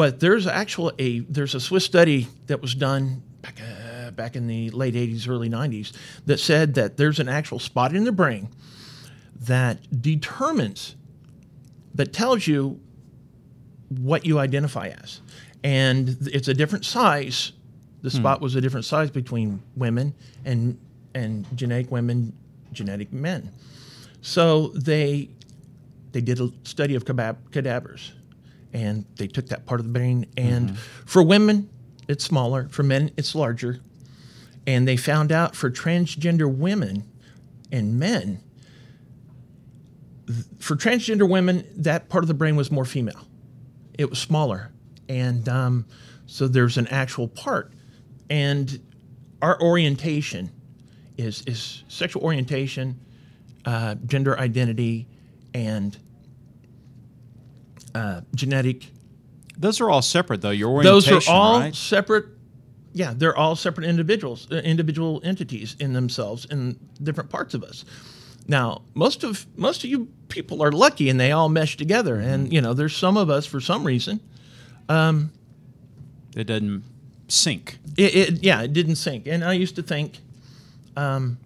[0.00, 4.46] but there's actual a there's a Swiss study that was done back uh, back in
[4.46, 5.92] the late 80s, early 90s
[6.24, 8.48] that said that there's an actual spot in the brain
[9.42, 10.96] that determines
[11.94, 12.80] that tells you
[13.90, 15.20] what you identify as,
[15.62, 17.52] and it's a different size.
[18.00, 20.14] The spot was a different size between women
[20.46, 20.78] and
[21.14, 22.32] and genetic women,
[22.72, 23.50] genetic men.
[24.22, 25.28] So they
[26.12, 28.12] they did a study of cadavers
[28.72, 30.26] and they took that part of the brain.
[30.36, 31.68] And for women
[32.08, 32.68] it's smaller.
[32.70, 33.80] For men it's larger.
[34.66, 37.04] And they found out for transgender women
[37.72, 38.42] and men
[40.26, 43.26] th- for transgender women that part of the brain was more female.
[43.98, 44.72] It was smaller.
[45.08, 45.86] And um,
[46.26, 47.72] so there's an actual part.
[48.28, 48.80] And
[49.42, 50.50] our orientation
[51.16, 53.00] is is sexual orientation,
[53.64, 55.08] uh, gender identity,
[55.54, 55.96] and
[57.94, 58.88] uh, genetic.
[59.58, 60.50] Those are all separate, though.
[60.50, 61.74] Your orientation, Those are all right?
[61.74, 62.26] separate.
[62.92, 67.84] Yeah, they're all separate individuals, uh, individual entities in themselves, in different parts of us.
[68.48, 72.16] Now, most of most of you people are lucky, and they all mesh together.
[72.16, 74.20] And you know, there's some of us for some reason
[74.88, 75.30] Um,
[76.34, 76.82] It doesn't
[77.28, 77.78] sync.
[77.96, 79.26] It, it yeah, it didn't sync.
[79.28, 80.18] And I used to think,
[80.96, 81.38] um,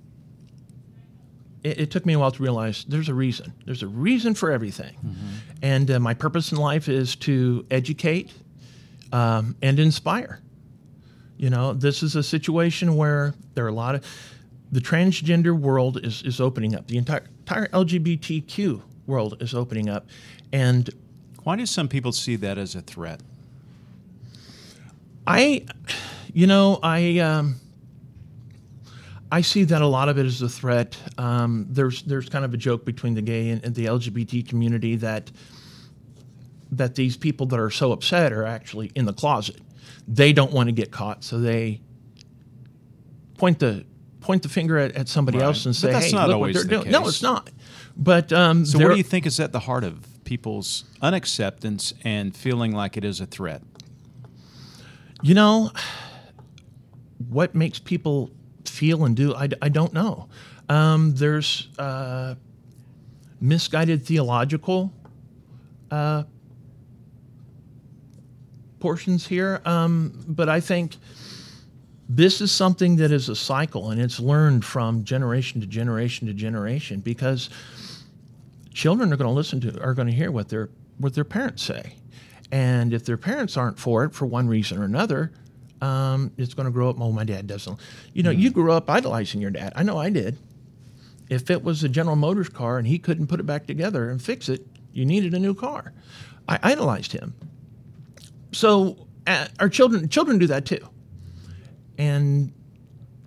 [1.64, 3.52] it, it took me a while to realize there's a reason.
[3.64, 4.94] There's a reason for everything.
[5.62, 8.30] And uh, my purpose in life is to educate
[9.12, 10.40] um, and inspire.
[11.36, 14.04] You know, this is a situation where there are a lot of
[14.70, 16.86] the transgender world is, is opening up.
[16.86, 20.06] The entire, entire LGBTQ world is opening up.
[20.52, 20.90] And
[21.42, 23.20] Why do some people see that as a threat?
[25.26, 25.64] I,
[26.32, 27.56] you know, I um,
[29.34, 30.96] I see that a lot of it is a threat.
[31.18, 34.94] Um, there's there's kind of a joke between the gay and, and the LGBT community
[34.94, 35.32] that
[36.70, 39.60] that these people that are so upset are actually in the closet.
[40.06, 41.80] They don't want to get caught, so they
[43.36, 43.84] point the
[44.20, 45.46] point the finger at, at somebody Right.
[45.46, 47.50] else and say, that's "Hey, not look what they're the doing." No, it's not.
[47.96, 52.36] But um, So, what do you think is at the heart of people's unacceptance and
[52.36, 53.62] feeling like it is a threat?
[55.22, 55.72] You know,
[57.28, 58.30] what makes people
[58.68, 60.28] feel and do, I, I don't know.
[60.68, 62.34] Um, there's uh,
[63.40, 64.92] misguided theological
[65.90, 66.24] uh,
[68.80, 70.96] portions here, um, but I think
[72.08, 76.34] this is something that is a cycle and it's learned from generation to generation to
[76.34, 77.48] generation because
[78.72, 81.62] children are going to listen to are going to hear what their what their parents
[81.62, 81.94] say
[82.52, 85.32] and if their parents aren't for it for one reason or another
[85.84, 87.00] um, it's going to grow up.
[87.00, 87.78] Oh my dad doesn't
[88.14, 89.72] you know you grew up idolizing your dad.
[89.76, 90.38] I know i did.
[91.28, 94.20] If it was a general motors car and he couldn't put it back together and
[94.20, 95.92] fix it you needed a new car.
[96.48, 97.34] I idolized him.
[98.52, 100.88] So uh, our children children do that too.
[101.98, 102.52] And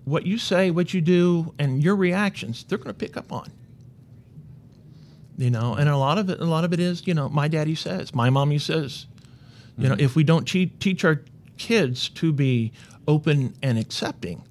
[0.05, 3.51] what you say what you do and your reactions they're going to pick up on.
[5.37, 7.47] You know and a lot of it a lot of it is you know my
[7.47, 9.05] daddy says my mommy says
[9.77, 11.21] you know if we don't te- teach our
[11.57, 12.71] kids to be
[13.07, 14.43] open and accepting.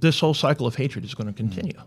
[0.00, 1.78] This whole cycle of hatred is going to continue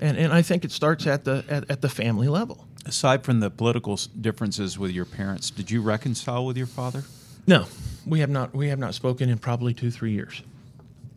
[0.00, 2.66] and and i think it starts at the at, at the family level.
[2.86, 7.04] Aside from the political differences with your parents, did you reconcile with your father?
[7.46, 7.66] no.
[8.06, 10.42] We have not we have not spoken in probably two three years.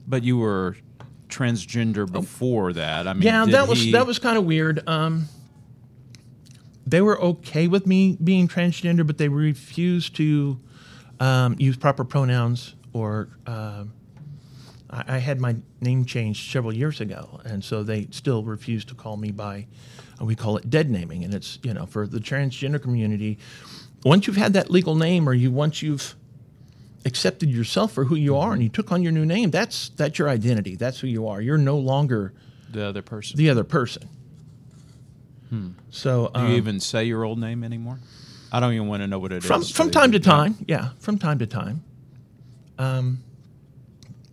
[0.07, 0.77] But you were
[1.27, 3.07] transgender before that.
[3.07, 4.87] I mean, yeah that was that was kind of weird.
[4.87, 5.27] Um
[6.87, 10.59] they were okay with me being transgender but they refused to
[11.19, 13.91] um, use proper pronouns or um,
[14.89, 18.95] I, I had my name changed several years ago and so they still refuse to
[18.95, 19.67] call me by
[20.19, 23.37] uh, we call it dead naming and it's you know for the transgender community
[24.05, 26.15] once you've had that legal name or you once you've
[27.05, 30.17] accepted yourself for who you are and you took on your new name that's that's
[30.17, 32.33] your identity that's who you are you're no longer
[32.69, 33.37] the other person.
[33.37, 34.09] the other person.
[35.89, 37.99] So Do um, you even say your old name anymore?
[38.51, 39.45] I don't even want to know what it is.
[39.45, 41.83] from from time to time, yeah, from time to time.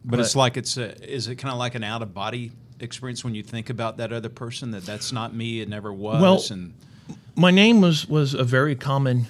[0.05, 3.24] But it's like it's a, is it kind of like an out of body experience
[3.24, 6.59] when you think about that other person that that's not me, it never was, Well,
[6.59, 6.74] and
[7.37, 9.27] My name was was a very common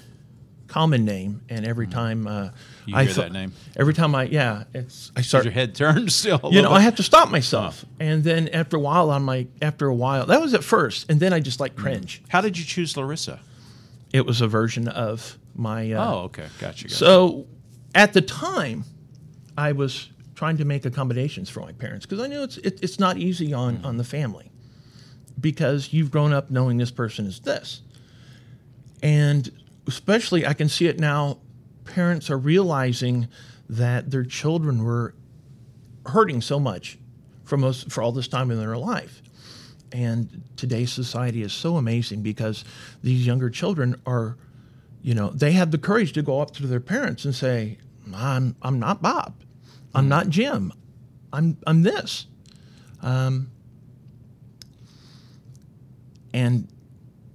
[0.67, 2.53] common name, and every time uh, Mm.
[2.87, 3.53] You I hear thought- that name.
[3.77, 6.39] every time I yeah, it's I start your head turn still?
[6.45, 9.47] you know little I have to stop myself, and then after a while on my
[9.63, 11.61] after a while that was at first, and then I just Mm.
[11.63, 12.23] like cringe.
[12.29, 13.41] How did you choose Larissa?
[14.13, 16.85] It was a version of my uh, Oh, okay, gotcha.
[16.85, 16.95] gotcha.
[16.95, 17.47] So
[17.95, 18.85] at the time,
[19.57, 22.99] I was trying to make accommodations for my parents because I knew it's it, it's
[22.99, 24.51] not easy on on the family
[25.41, 27.81] because you've grown up knowing this person is this,
[29.03, 29.51] and
[29.87, 31.39] especially I can see it now.
[31.85, 33.29] Parents are realizing
[33.69, 35.15] that their children were
[36.07, 36.99] hurting so much
[37.45, 39.23] for most for all this time in their life.
[39.93, 42.65] And today's society is so amazing because
[43.03, 44.37] these younger children are,
[45.03, 47.79] you know, they have the courage to go up to their parents and say,
[48.13, 49.35] "I'm I'm not Bob,
[49.95, 50.73] I'm not Jim,
[51.33, 52.27] I'm I'm this,"
[53.03, 53.51] um,
[56.33, 56.69] and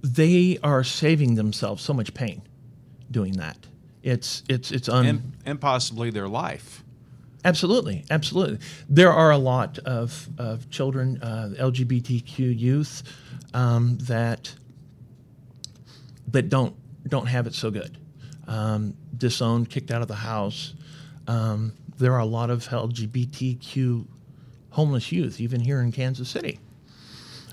[0.02, 2.42] they are saving themselves so much pain
[3.10, 3.66] doing that.
[4.02, 6.82] It's it's it's un- and, and possibly their life.
[7.44, 8.58] Absolutely, absolutely.
[8.88, 13.02] There are a lot of, of children, uh, LGBTQ youth,
[13.54, 14.54] um, that
[16.28, 16.74] that don't
[17.08, 17.96] don't have it so good.
[18.46, 20.74] Um, disowned, kicked out of the house,
[21.26, 24.06] Um, there are a lot of LGBTQ
[24.70, 26.58] homeless youth, even here in Kansas City.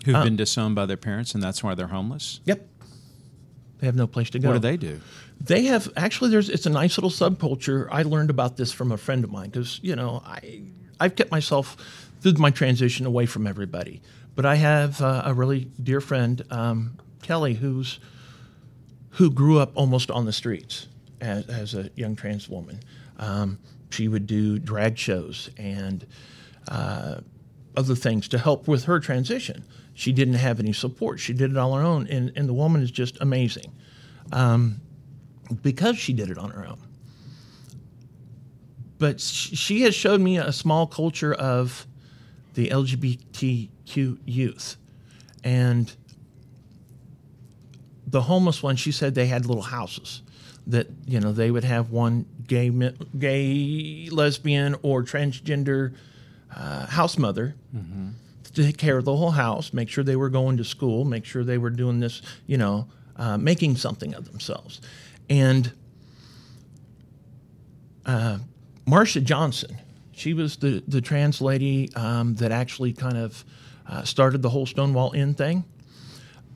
[0.07, 2.39] Who've Uh, been disowned by their parents, and that's why they're homeless.
[2.45, 2.65] Yep.
[3.79, 4.47] They have no place to go.
[4.47, 5.01] What do they do?
[5.39, 6.29] They have actually.
[6.29, 7.89] There's it's a nice little subculture.
[7.91, 10.61] I learned about this from a friend of mine because you know I
[10.99, 11.75] I've kept myself
[12.21, 14.01] through my transition away from everybody,
[14.33, 17.99] but I have uh, a really dear friend um, Kelly who's
[19.11, 20.87] who grew up almost on the streets
[21.19, 22.79] as, as a young trans woman.
[23.19, 26.05] Um, she would do drag shows and
[26.67, 27.17] uh,
[27.75, 29.63] other things to help with her transition.
[29.97, 31.19] She didn't have any support.
[31.19, 33.73] She did it all on her own, and, and the woman is just amazing
[34.31, 34.79] um,
[35.63, 36.77] because she did it on her own.
[38.99, 41.87] But she has showed me a small culture of
[42.53, 44.77] the LGBTQ youth.
[45.43, 45.91] And
[48.05, 50.21] the homeless one, she said they had little houses
[50.67, 52.69] that you know they would have one gay,
[53.17, 55.95] gay, lesbian, or transgender
[56.55, 57.79] uh, house mother to
[58.63, 61.43] take care of the whole house, make sure they were going to school, make sure
[61.43, 64.81] they were doing this, you know, uh, making something of themselves.
[65.29, 65.71] And
[68.05, 68.39] uh,
[68.85, 69.77] Marsha Johnson,
[70.11, 73.45] she was the the trans lady um, that actually kind of
[73.87, 75.63] uh, started the whole Stonewall Inn thing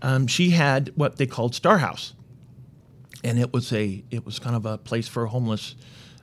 [0.02, 2.14] um, she had what they called Star House,
[3.24, 5.76] and it was a it was kind of a place for homeless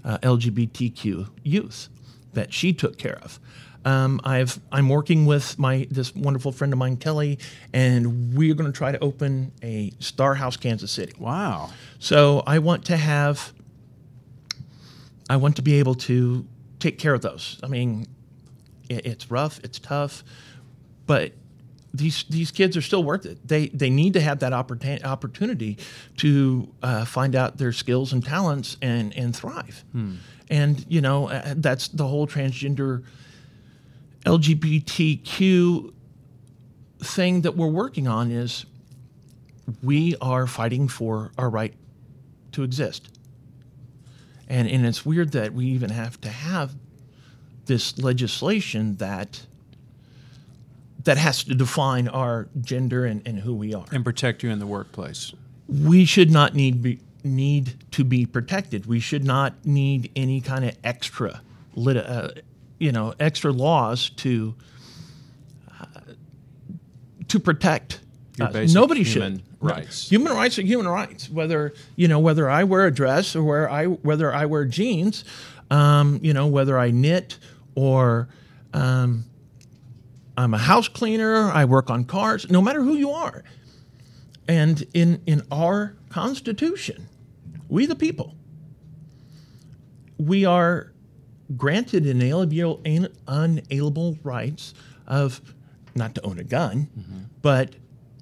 [0.05, 1.89] uh, LGBTQ youth
[2.33, 3.39] that she took care of.
[3.85, 7.39] Um, I've I'm working with my this wonderful friend of mine Kelly,
[7.73, 11.15] and we're going to try to open a Star House Kansas City.
[11.19, 11.71] Wow.
[11.99, 13.53] So I want to have,
[15.31, 16.47] I want to be able to
[16.81, 17.59] take care of those.
[17.63, 18.07] I mean,
[18.89, 20.25] it, it's rough, it's tough,
[21.07, 21.33] but
[21.95, 23.47] these these kids are still worth it.
[23.47, 25.79] They they need to have that opportun- opportunity
[26.19, 29.85] to uh, find out their skills and talents and and thrive.
[30.51, 33.05] And you know uh, that's the whole transgender
[34.29, 35.95] LGBTQ
[37.01, 38.67] thing that we're working on is
[39.83, 41.73] we are fighting for our right
[42.53, 43.09] to exist.
[44.49, 46.75] And, and it's weird that we even have to have
[47.65, 49.47] this legislation that
[51.05, 53.87] that has to define our gender and, and who we are.
[53.93, 55.33] And protect you in the workplace.
[55.69, 58.85] We should not need be, need to be protected.
[58.85, 61.41] We should not need any kind of extra
[61.75, 62.31] lit, uh,
[62.79, 64.55] you know, extra laws to
[65.81, 65.85] uh,
[67.29, 68.01] to protect
[68.37, 68.53] Your us.
[68.53, 69.45] basic Nobody human should.
[69.61, 70.09] rights.
[70.09, 71.29] Human rights are human rights.
[71.29, 75.25] Whether you know whether I wear a dress or where I whether I wear jeans,
[75.71, 77.39] um, you know whether I knit
[77.75, 78.29] or
[78.73, 79.25] um,
[80.37, 81.51] I'm a house cleaner.
[81.51, 82.49] I work on cars.
[82.51, 83.43] No matter who you are,
[84.47, 87.09] and in in our Constitution,
[87.69, 88.35] we the people,
[90.19, 90.93] we are
[91.57, 92.81] granted inalienable,
[93.27, 94.75] unalienable rights
[95.07, 95.41] of
[95.95, 96.89] not to own a gun,
[97.43, 97.75] but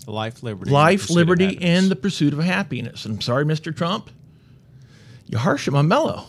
[0.07, 1.69] Life, liberty, and the life, pursuit of liberty, happiness.
[1.83, 3.05] and the pursuit of happiness.
[3.07, 3.75] And I'm sorry, Mr.
[3.77, 4.09] Trump,
[5.27, 6.27] you're harsh on my mellow.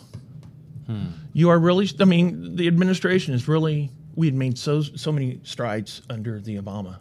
[0.86, 1.04] Hmm.
[1.32, 1.88] You are really.
[2.00, 3.90] I mean, the administration is really.
[4.16, 6.96] We had made so so many strides under the Obama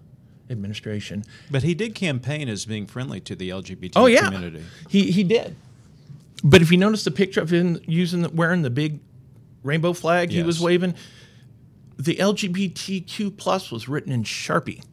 [0.51, 1.23] administration.
[1.49, 4.63] But he did campaign as being friendly to the LGBT Oh yeah, community.
[4.87, 5.55] he he did.
[6.43, 8.99] But if you notice the picture of him using the, wearing the big
[9.63, 10.95] rainbow flag he was waving,
[11.97, 14.83] the LGBTQ plus was written in Sharpie.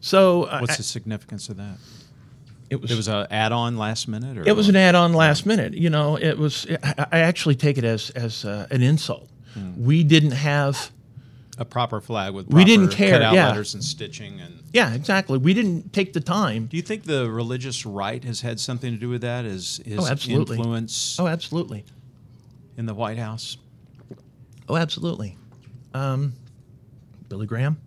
[0.00, 1.78] So uh, What's the significance of that?
[2.70, 5.74] it was It was an add-on last minute, or It was an add-on last minute.
[5.74, 6.66] You know, it was.
[6.82, 9.28] I, actually take it as as uh, an insult.
[9.54, 9.82] Hmm.
[9.84, 10.90] We didn't have.
[11.56, 13.48] a proper flag with We didn't care, cutout yeah.
[13.48, 14.40] letters and stitching.
[14.40, 15.38] And Yeah, exactly.
[15.38, 16.66] We didn't take the time.
[16.66, 19.44] do you think the religious right has had something to do with that?
[19.44, 20.56] Is his Oh, absolutely.
[20.56, 21.84] influence Oh, absolutely.
[22.76, 23.56] In the White House?
[24.68, 25.36] Oh, absolutely.
[25.92, 26.34] Um,
[27.28, 27.78] Billy Graham.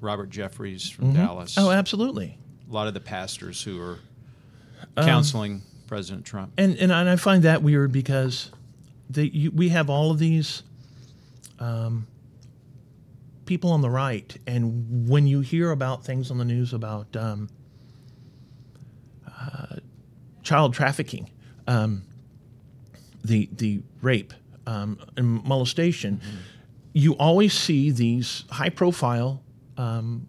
[0.00, 1.56] Robert Jeffress from Dallas.
[1.58, 2.36] Oh, absolutely.
[2.68, 3.98] a lot of the pastors who are
[4.96, 6.52] Um, counseling President Trump.
[6.58, 8.50] And and, and I find that weird because
[9.08, 10.62] the, you, we have all of these
[11.58, 12.06] um,
[13.46, 17.48] people on the right, and when you hear about things on the news about um,
[19.26, 19.76] uh,
[20.42, 21.30] child trafficking,
[21.66, 22.02] um,
[23.24, 24.32] the the rape
[24.66, 26.20] um, and molestation,
[26.92, 29.42] you always see these high profile
[29.76, 30.26] um,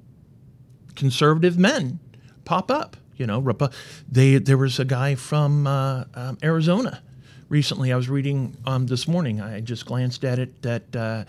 [0.96, 2.00] conservative men
[2.46, 2.98] pop up.
[3.18, 3.46] You know,
[4.12, 7.02] they there was a guy from uh, um, Arizona
[7.50, 7.92] recently.
[7.94, 9.39] I was reading um, this morning.
[9.42, 11.26] I just glanced at it that uh,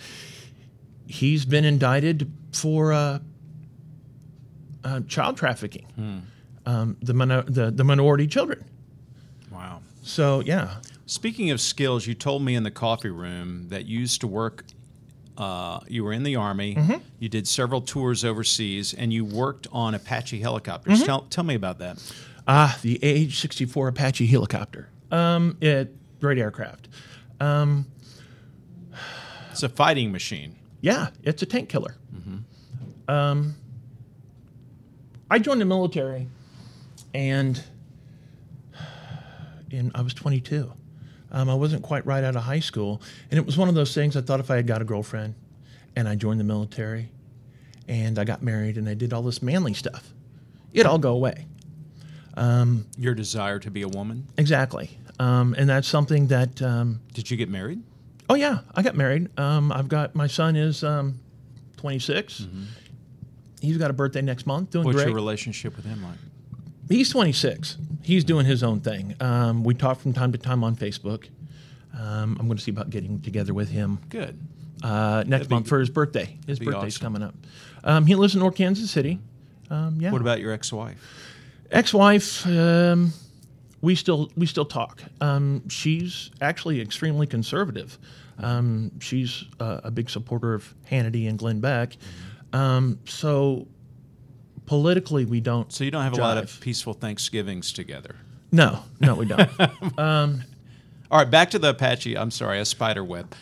[1.06, 3.18] he's been indicted for uh,
[4.84, 5.86] uh, child trafficking,
[6.66, 8.64] um, the, minor- the the minority children.
[9.50, 9.80] Wow.
[10.02, 10.76] So yeah,
[11.12, 14.64] Speaking of skills, you told me in the coffee room that you used to work.
[15.36, 16.74] Uh, you were in the army.
[17.18, 21.02] You did several tours overseas, and you worked on Apache helicopters.
[21.04, 22.02] Tell, tell me about that.
[22.48, 24.88] Ah, the AH-64 Apache helicopter.
[25.10, 26.88] Um, it great aircraft.
[29.50, 30.56] It's a fighting machine.
[30.80, 31.94] Yeah, it's a tank killer.
[33.06, 33.54] Um,
[35.30, 36.26] I joined the military,
[37.12, 37.62] and
[39.70, 40.72] in I was 22.
[41.32, 43.94] Um, I wasn't quite right out of high school, and it was one of those
[43.94, 44.16] things.
[44.16, 45.34] I thought if I had got a girlfriend,
[45.96, 47.10] and I joined the military,
[47.88, 50.12] and I got married, and I did all this manly stuff,
[50.72, 51.46] it'd all go away.
[52.98, 54.28] Your desire to be a woman.
[54.36, 56.60] Exactly, um, and that's something that.
[56.62, 57.82] Um, Did you get married?
[58.28, 59.28] Oh yeah, I got married.
[59.38, 61.18] Um, I've got my son is um,
[61.76, 62.46] 26.
[63.60, 64.70] He's got a birthday next month.
[64.70, 65.06] Doing What's great.
[65.08, 66.18] your relationship with him like?
[66.92, 67.78] He's 26.
[68.02, 69.14] He's doing his own thing.
[69.18, 71.28] Um, we talk from time to time on Facebook.
[71.98, 74.38] Um, I'm going to see about getting together with him Good.
[74.82, 76.36] uh, next be- month for his birthday.
[76.46, 77.02] His birthday's awesome.
[77.02, 77.34] coming up.
[77.82, 79.18] Um, he lives in North Kansas City.
[79.70, 80.12] Um, yeah.
[80.12, 80.98] What about your ex-wife?
[81.70, 82.46] ex-wife?
[82.46, 83.14] Um,
[83.80, 85.02] we still we still talk.
[85.20, 87.98] Um, she's actually extremely conservative.
[88.38, 91.96] Um, she's uh, a big supporter of Hannity and Glenn Beck.
[92.52, 93.66] Um, so
[94.66, 95.72] politically, we don't.
[95.72, 98.16] So you don't have a lot of peaceful Thanksgivings together.
[98.50, 99.50] No, no, we don't.
[99.98, 102.16] All right, back to the Apache.
[102.16, 103.34] I'm sorry, a spider web.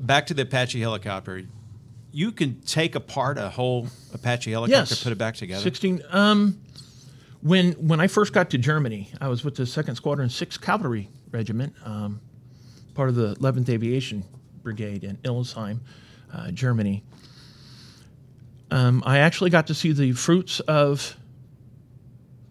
[0.00, 1.42] Back to the Apache helicopter.
[2.12, 5.62] You can take apart a whole Apache helicopter, yes, put it back together.
[5.62, 6.02] Sixteen.
[6.10, 6.60] Um,
[7.42, 11.08] when when I first got to Germany, I was with the Second Squadron, Sixth Cavalry
[11.30, 12.20] Regiment, um,
[12.94, 14.24] part of the 11th Aviation
[14.62, 15.80] Brigade in Illesheim,
[16.32, 17.02] uh, Germany.
[18.70, 21.16] Um, I actually got to see the fruits of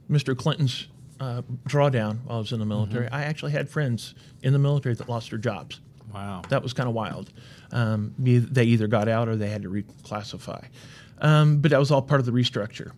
[0.10, 0.38] Mr.
[0.38, 0.88] Clinton's
[1.20, 3.08] uh, drawdown while I was in the military.
[3.10, 5.80] I actually had friends in the military that lost their jobs.
[6.14, 6.42] Wow.
[6.50, 7.32] That was kind of wild.
[7.72, 10.66] Um, they either got out or they had to reclassify.
[11.20, 12.92] Um, but that was all part of the restructure.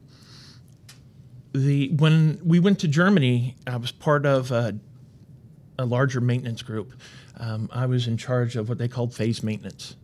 [1.53, 4.77] The when we went to Germany, I was part of a,
[5.77, 6.93] a larger maintenance group.
[7.37, 9.95] Um, I was in charge of what they called phase maintenance.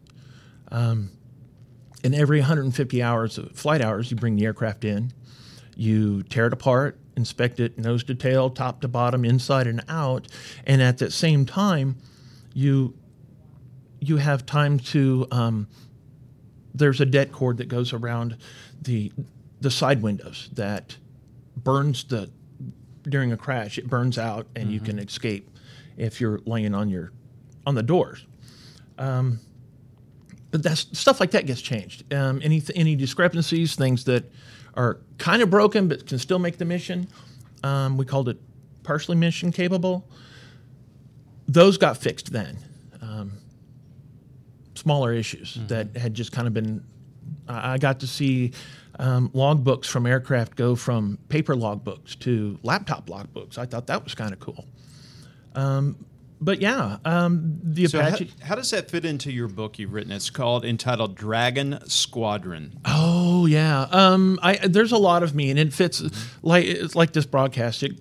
[0.69, 1.11] Um,
[2.03, 5.11] and every 150 hours of flight hours, you bring the aircraft in,
[5.75, 10.27] you tear it apart, inspect it nose to tail, top to bottom, inside and out,
[10.65, 11.97] and at that same time,
[12.53, 12.93] you
[13.99, 15.67] you have time to um,
[16.73, 18.37] there's a det cord that goes around
[18.81, 19.11] the
[19.59, 20.97] the side windows that
[21.55, 22.29] burns the
[23.03, 25.49] during a crash it burns out and you can escape
[25.97, 27.11] if you're laying on your
[27.65, 28.25] on the doors.
[28.97, 29.39] Um,
[30.51, 34.31] but that's stuff like that gets changed um, any any discrepancies things that
[34.75, 37.07] are kind of broken but can still make the mission
[37.63, 38.37] um, we called it
[38.83, 40.09] partially mission capable
[41.47, 42.57] those got fixed then
[43.01, 43.31] um,
[44.77, 46.83] smaller issues that had just kind of been.
[47.47, 48.53] I I got to see
[48.99, 53.57] um, logbooks from aircraft go from paper logbooks to laptop logbooks.
[53.57, 54.65] I thought that was kind of cool.
[55.55, 56.05] Um,
[56.39, 58.31] but yeah, um, the So how, Apache.
[58.41, 60.11] how does that fit into your book you've written?
[60.11, 62.79] It's called entitled Dragon Squadron.
[62.85, 66.01] Oh yeah, um, I there's a lot of me, and it fits
[66.43, 67.83] like it's like this broadcast.
[67.83, 67.99] It,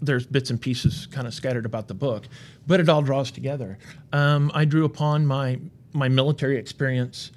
[0.00, 2.28] there's bits and pieces kind of scattered about the book,
[2.66, 3.78] but it all draws together.
[4.12, 5.58] Um, I drew upon my
[5.92, 7.32] my military experience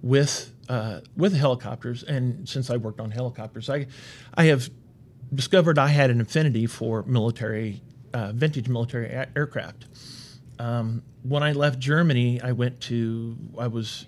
[0.00, 3.88] with uh, with helicopters, and since I worked on helicopters, I
[4.34, 4.70] I have
[5.34, 7.82] discovered I had an affinity for military
[8.16, 9.84] uh, vintage military a- aircraft.
[10.58, 14.06] Um, when I left Germany, I went to I was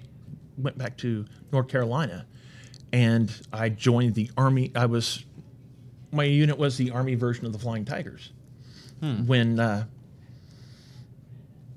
[0.57, 2.25] went back to North Carolina,
[2.91, 4.73] and I joined the Army.
[4.75, 5.25] I was
[6.11, 8.33] my unit was the Army version of the Flying Tigers.
[9.27, 9.85] When uh,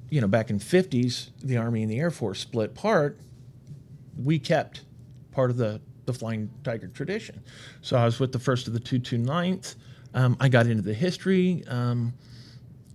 [0.09, 3.19] you know back in '50s, the Army and the Air Force split apart.
[4.17, 4.86] We kept
[5.32, 7.43] part of the the Flying Tiger tradition.
[7.82, 9.75] So I was with the first of the two two 229th.
[10.14, 11.64] Um, I got into the history.
[11.68, 12.14] Um,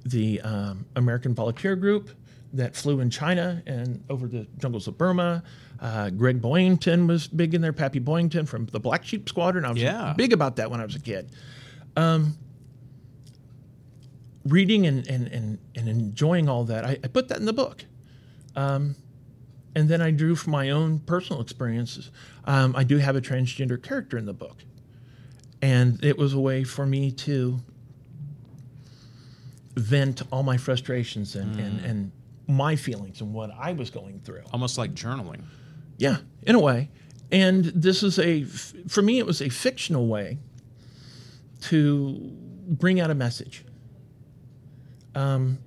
[0.04, 2.10] the um, American Volunteer Group
[2.52, 5.42] that flew in China and over the jungles of Burma.
[5.80, 9.64] Uh, Greg Boyington was big in there, Pappy Boyington from the Black Sheep Squadron.
[9.64, 10.14] I was Yeah.
[10.16, 11.30] big about that when I was a kid.
[11.96, 12.36] Um,
[14.44, 17.84] reading and, and, and, and enjoying all that, I, I put that in the book.
[18.54, 18.94] Um,
[19.74, 22.10] and then I drew from my own personal experiences.
[22.44, 24.64] Um, I do have a transgender character in the book.
[25.62, 27.58] And it was a way for me to
[29.76, 32.12] vent all my frustrations and, and, and
[32.46, 34.42] my feelings and what I was going through.
[34.52, 35.42] Almost like journaling.
[35.98, 36.90] Yeah, in a way.
[37.32, 40.38] And this is a, for me, it was a fictional way
[41.62, 42.18] to
[42.68, 43.64] bring out a message.
[45.14, 45.58] Where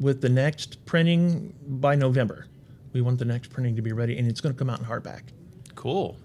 [0.00, 2.46] with the next printing by November.
[2.92, 4.84] We want the next printing to be ready, and it's going to come out in
[4.86, 5.22] hardback.
[5.74, 6.16] Cool.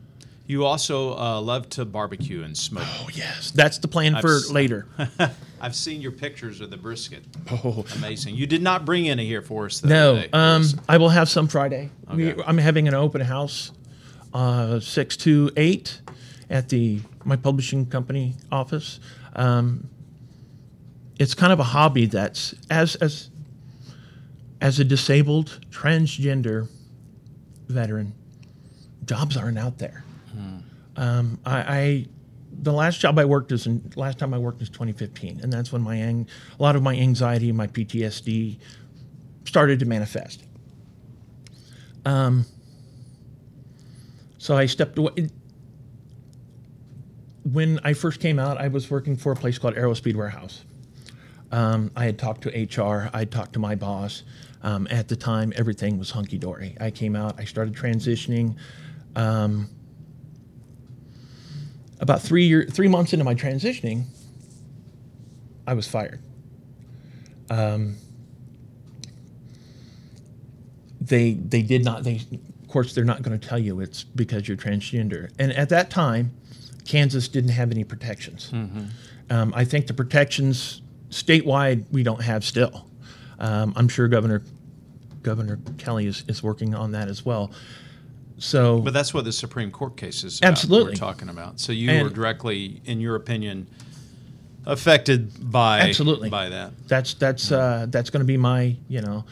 [0.46, 2.84] You also uh, love to barbecue and smoke.
[3.00, 4.88] Oh yes, that's the plan for s- later.
[5.62, 7.24] I've seen your pictures of the brisket.
[7.50, 7.86] Oh.
[7.96, 8.36] Amazing.
[8.36, 9.88] You did not bring any here for us, though.
[10.16, 11.90] No, um, I will have some Friday.
[12.14, 13.72] We, I'm having an open house,
[14.34, 16.02] uh, six to eight,
[16.50, 19.00] at the my publishing company office.
[19.38, 19.88] Um,
[21.18, 23.30] it's kind of a hobby that's as as
[24.64, 26.70] as a disabled transgender
[27.68, 28.14] veteran,
[29.04, 30.06] jobs aren't out there.
[30.96, 32.06] Um, I, I
[32.62, 35.74] the last job I worked is in last time I worked is 2015, and that's
[35.74, 38.58] when my ang- a lot of my anxiety, and my PTSD
[39.44, 40.44] started to manifest.
[42.06, 42.46] Um,
[44.38, 45.30] so I stepped away.
[47.44, 50.64] When I first came out, I was working for a place called Aerospeed Warehouse.
[51.52, 54.24] Um, I had talked to HR, I had talked to my boss.
[54.64, 56.78] Um, at the time, everything was hunky dory.
[56.80, 58.56] I came out, I started transitioning.
[59.16, 59.70] Um,
[62.00, 64.06] about three year, three months into my transitioning,
[65.68, 66.22] I was fired.
[67.50, 67.98] Um,
[71.02, 72.22] they they did not they
[72.62, 75.90] of course they're not going to tell you it's because you're transgender and at that
[75.90, 76.32] time
[76.86, 78.50] kansas didn't have any protections
[79.30, 82.88] um, i think the protections statewide we don't have still
[83.40, 84.42] um, i'm sure governor
[85.24, 87.52] governor kelly is, is working on that as well
[88.40, 90.92] so But that's what the Supreme Court case is about, Absolutely.
[90.94, 91.60] we're talking about.
[91.60, 93.68] So you And- were directly, in your opinion,
[94.66, 96.30] affected by Absolutely.
[96.30, 96.72] by that.
[96.88, 99.24] that's that's uh, that's going to be my you know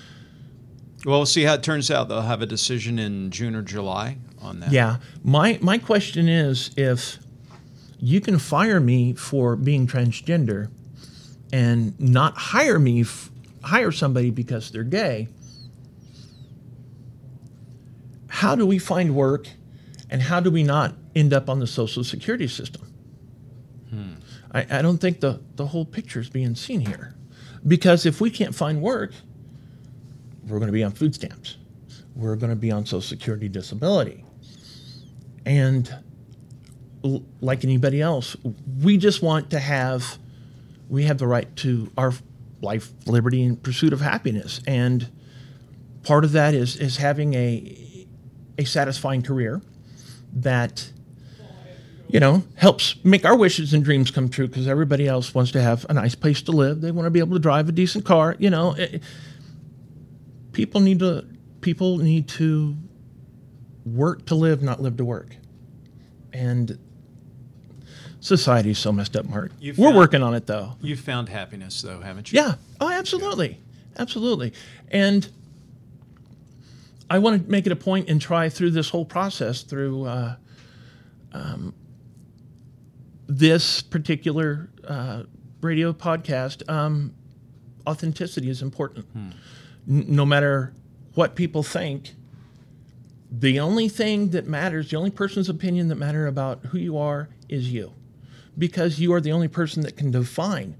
[1.05, 2.07] Well, we'll see how it turns out.
[2.09, 4.71] They'll have a decision in June or July on that.
[4.71, 4.97] Yeah.
[5.23, 7.17] My my question is if
[7.99, 10.69] you can fire me for being transgender
[11.51, 13.29] and not hire me f-
[13.63, 15.27] hire somebody because they're gay,
[18.41, 19.47] how do we find work
[20.09, 22.91] and how do we not end up on the social security system?
[23.91, 24.13] Hmm.
[24.51, 27.13] I, I don't think the, the whole picture is being seen here.
[27.67, 29.11] Because if we can't find work,
[30.47, 31.57] we're going to be on food stamps.
[32.15, 34.25] We're going to be on Social Security disability.
[35.45, 35.93] And
[37.03, 38.35] l- like anybody else,
[38.81, 40.17] we just want to have,
[40.89, 42.11] we have the right to our
[42.59, 44.61] life, liberty, and pursuit of happiness.
[44.65, 45.11] And
[46.01, 47.89] part of that is, is having a,
[48.57, 49.61] a satisfying career
[50.33, 50.91] that
[52.11, 55.61] you know, helps make our wishes and dreams come true because everybody else wants to
[55.61, 56.81] have a nice place to live.
[56.81, 58.35] They want to be able to drive a decent car.
[58.37, 59.01] You know, it,
[60.51, 61.25] people need to
[61.61, 62.75] people need to
[63.85, 65.37] work to live, not live to work.
[66.33, 66.77] And
[68.19, 69.53] society's so messed up, Mark.
[69.61, 70.73] You We're working on it though.
[70.81, 72.41] You've found happiness, though, haven't you?
[72.41, 72.55] Yeah.
[72.81, 73.61] Oh, absolutely.
[73.97, 74.51] Absolutely.
[74.89, 75.29] And
[77.11, 80.35] I want to make it a point and try through this whole process through uh,
[81.33, 81.73] um,
[83.27, 85.23] this particular uh,
[85.59, 86.67] radio podcast.
[86.69, 87.13] Um,
[87.85, 89.07] authenticity is important.
[89.13, 89.35] N-
[89.85, 90.73] no matter
[91.15, 92.15] what people think,
[93.29, 97.27] the only thing that matters, the only person's opinion that matter about who you are
[97.49, 97.91] is you,
[98.57, 100.77] because you are the only person that can define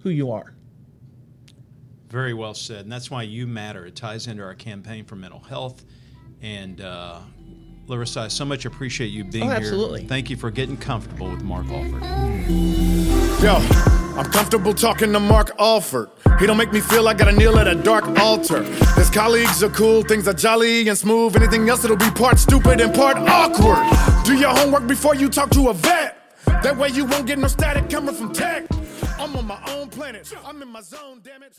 [0.00, 0.56] who you are.
[2.12, 2.80] Very well said.
[2.80, 3.86] And that's why you matter.
[3.86, 5.82] It ties into our campaign for mental health.
[6.42, 7.20] And uh,
[7.86, 9.56] Larissa, I so much appreciate you being Oh, here.
[9.56, 10.06] absolutely.
[10.06, 12.02] Thank you for getting comfortable with Mark Alford.
[13.42, 13.54] Yo,
[14.18, 16.10] I'm comfortable talking to Mark Alford.
[16.38, 18.62] He don't make me feel like I gotta kneel at a dark altar.
[18.94, 21.34] His colleagues are cool, things are jolly and smooth.
[21.34, 23.78] Anything else it'll be part stupid and part awkward.
[24.26, 26.18] Do your homework before you talk to a vet.
[26.62, 28.66] That way you won't get no static coming from tech.
[29.18, 30.30] I'm on my own planet.
[30.44, 31.58] I'm in my zone, damn it.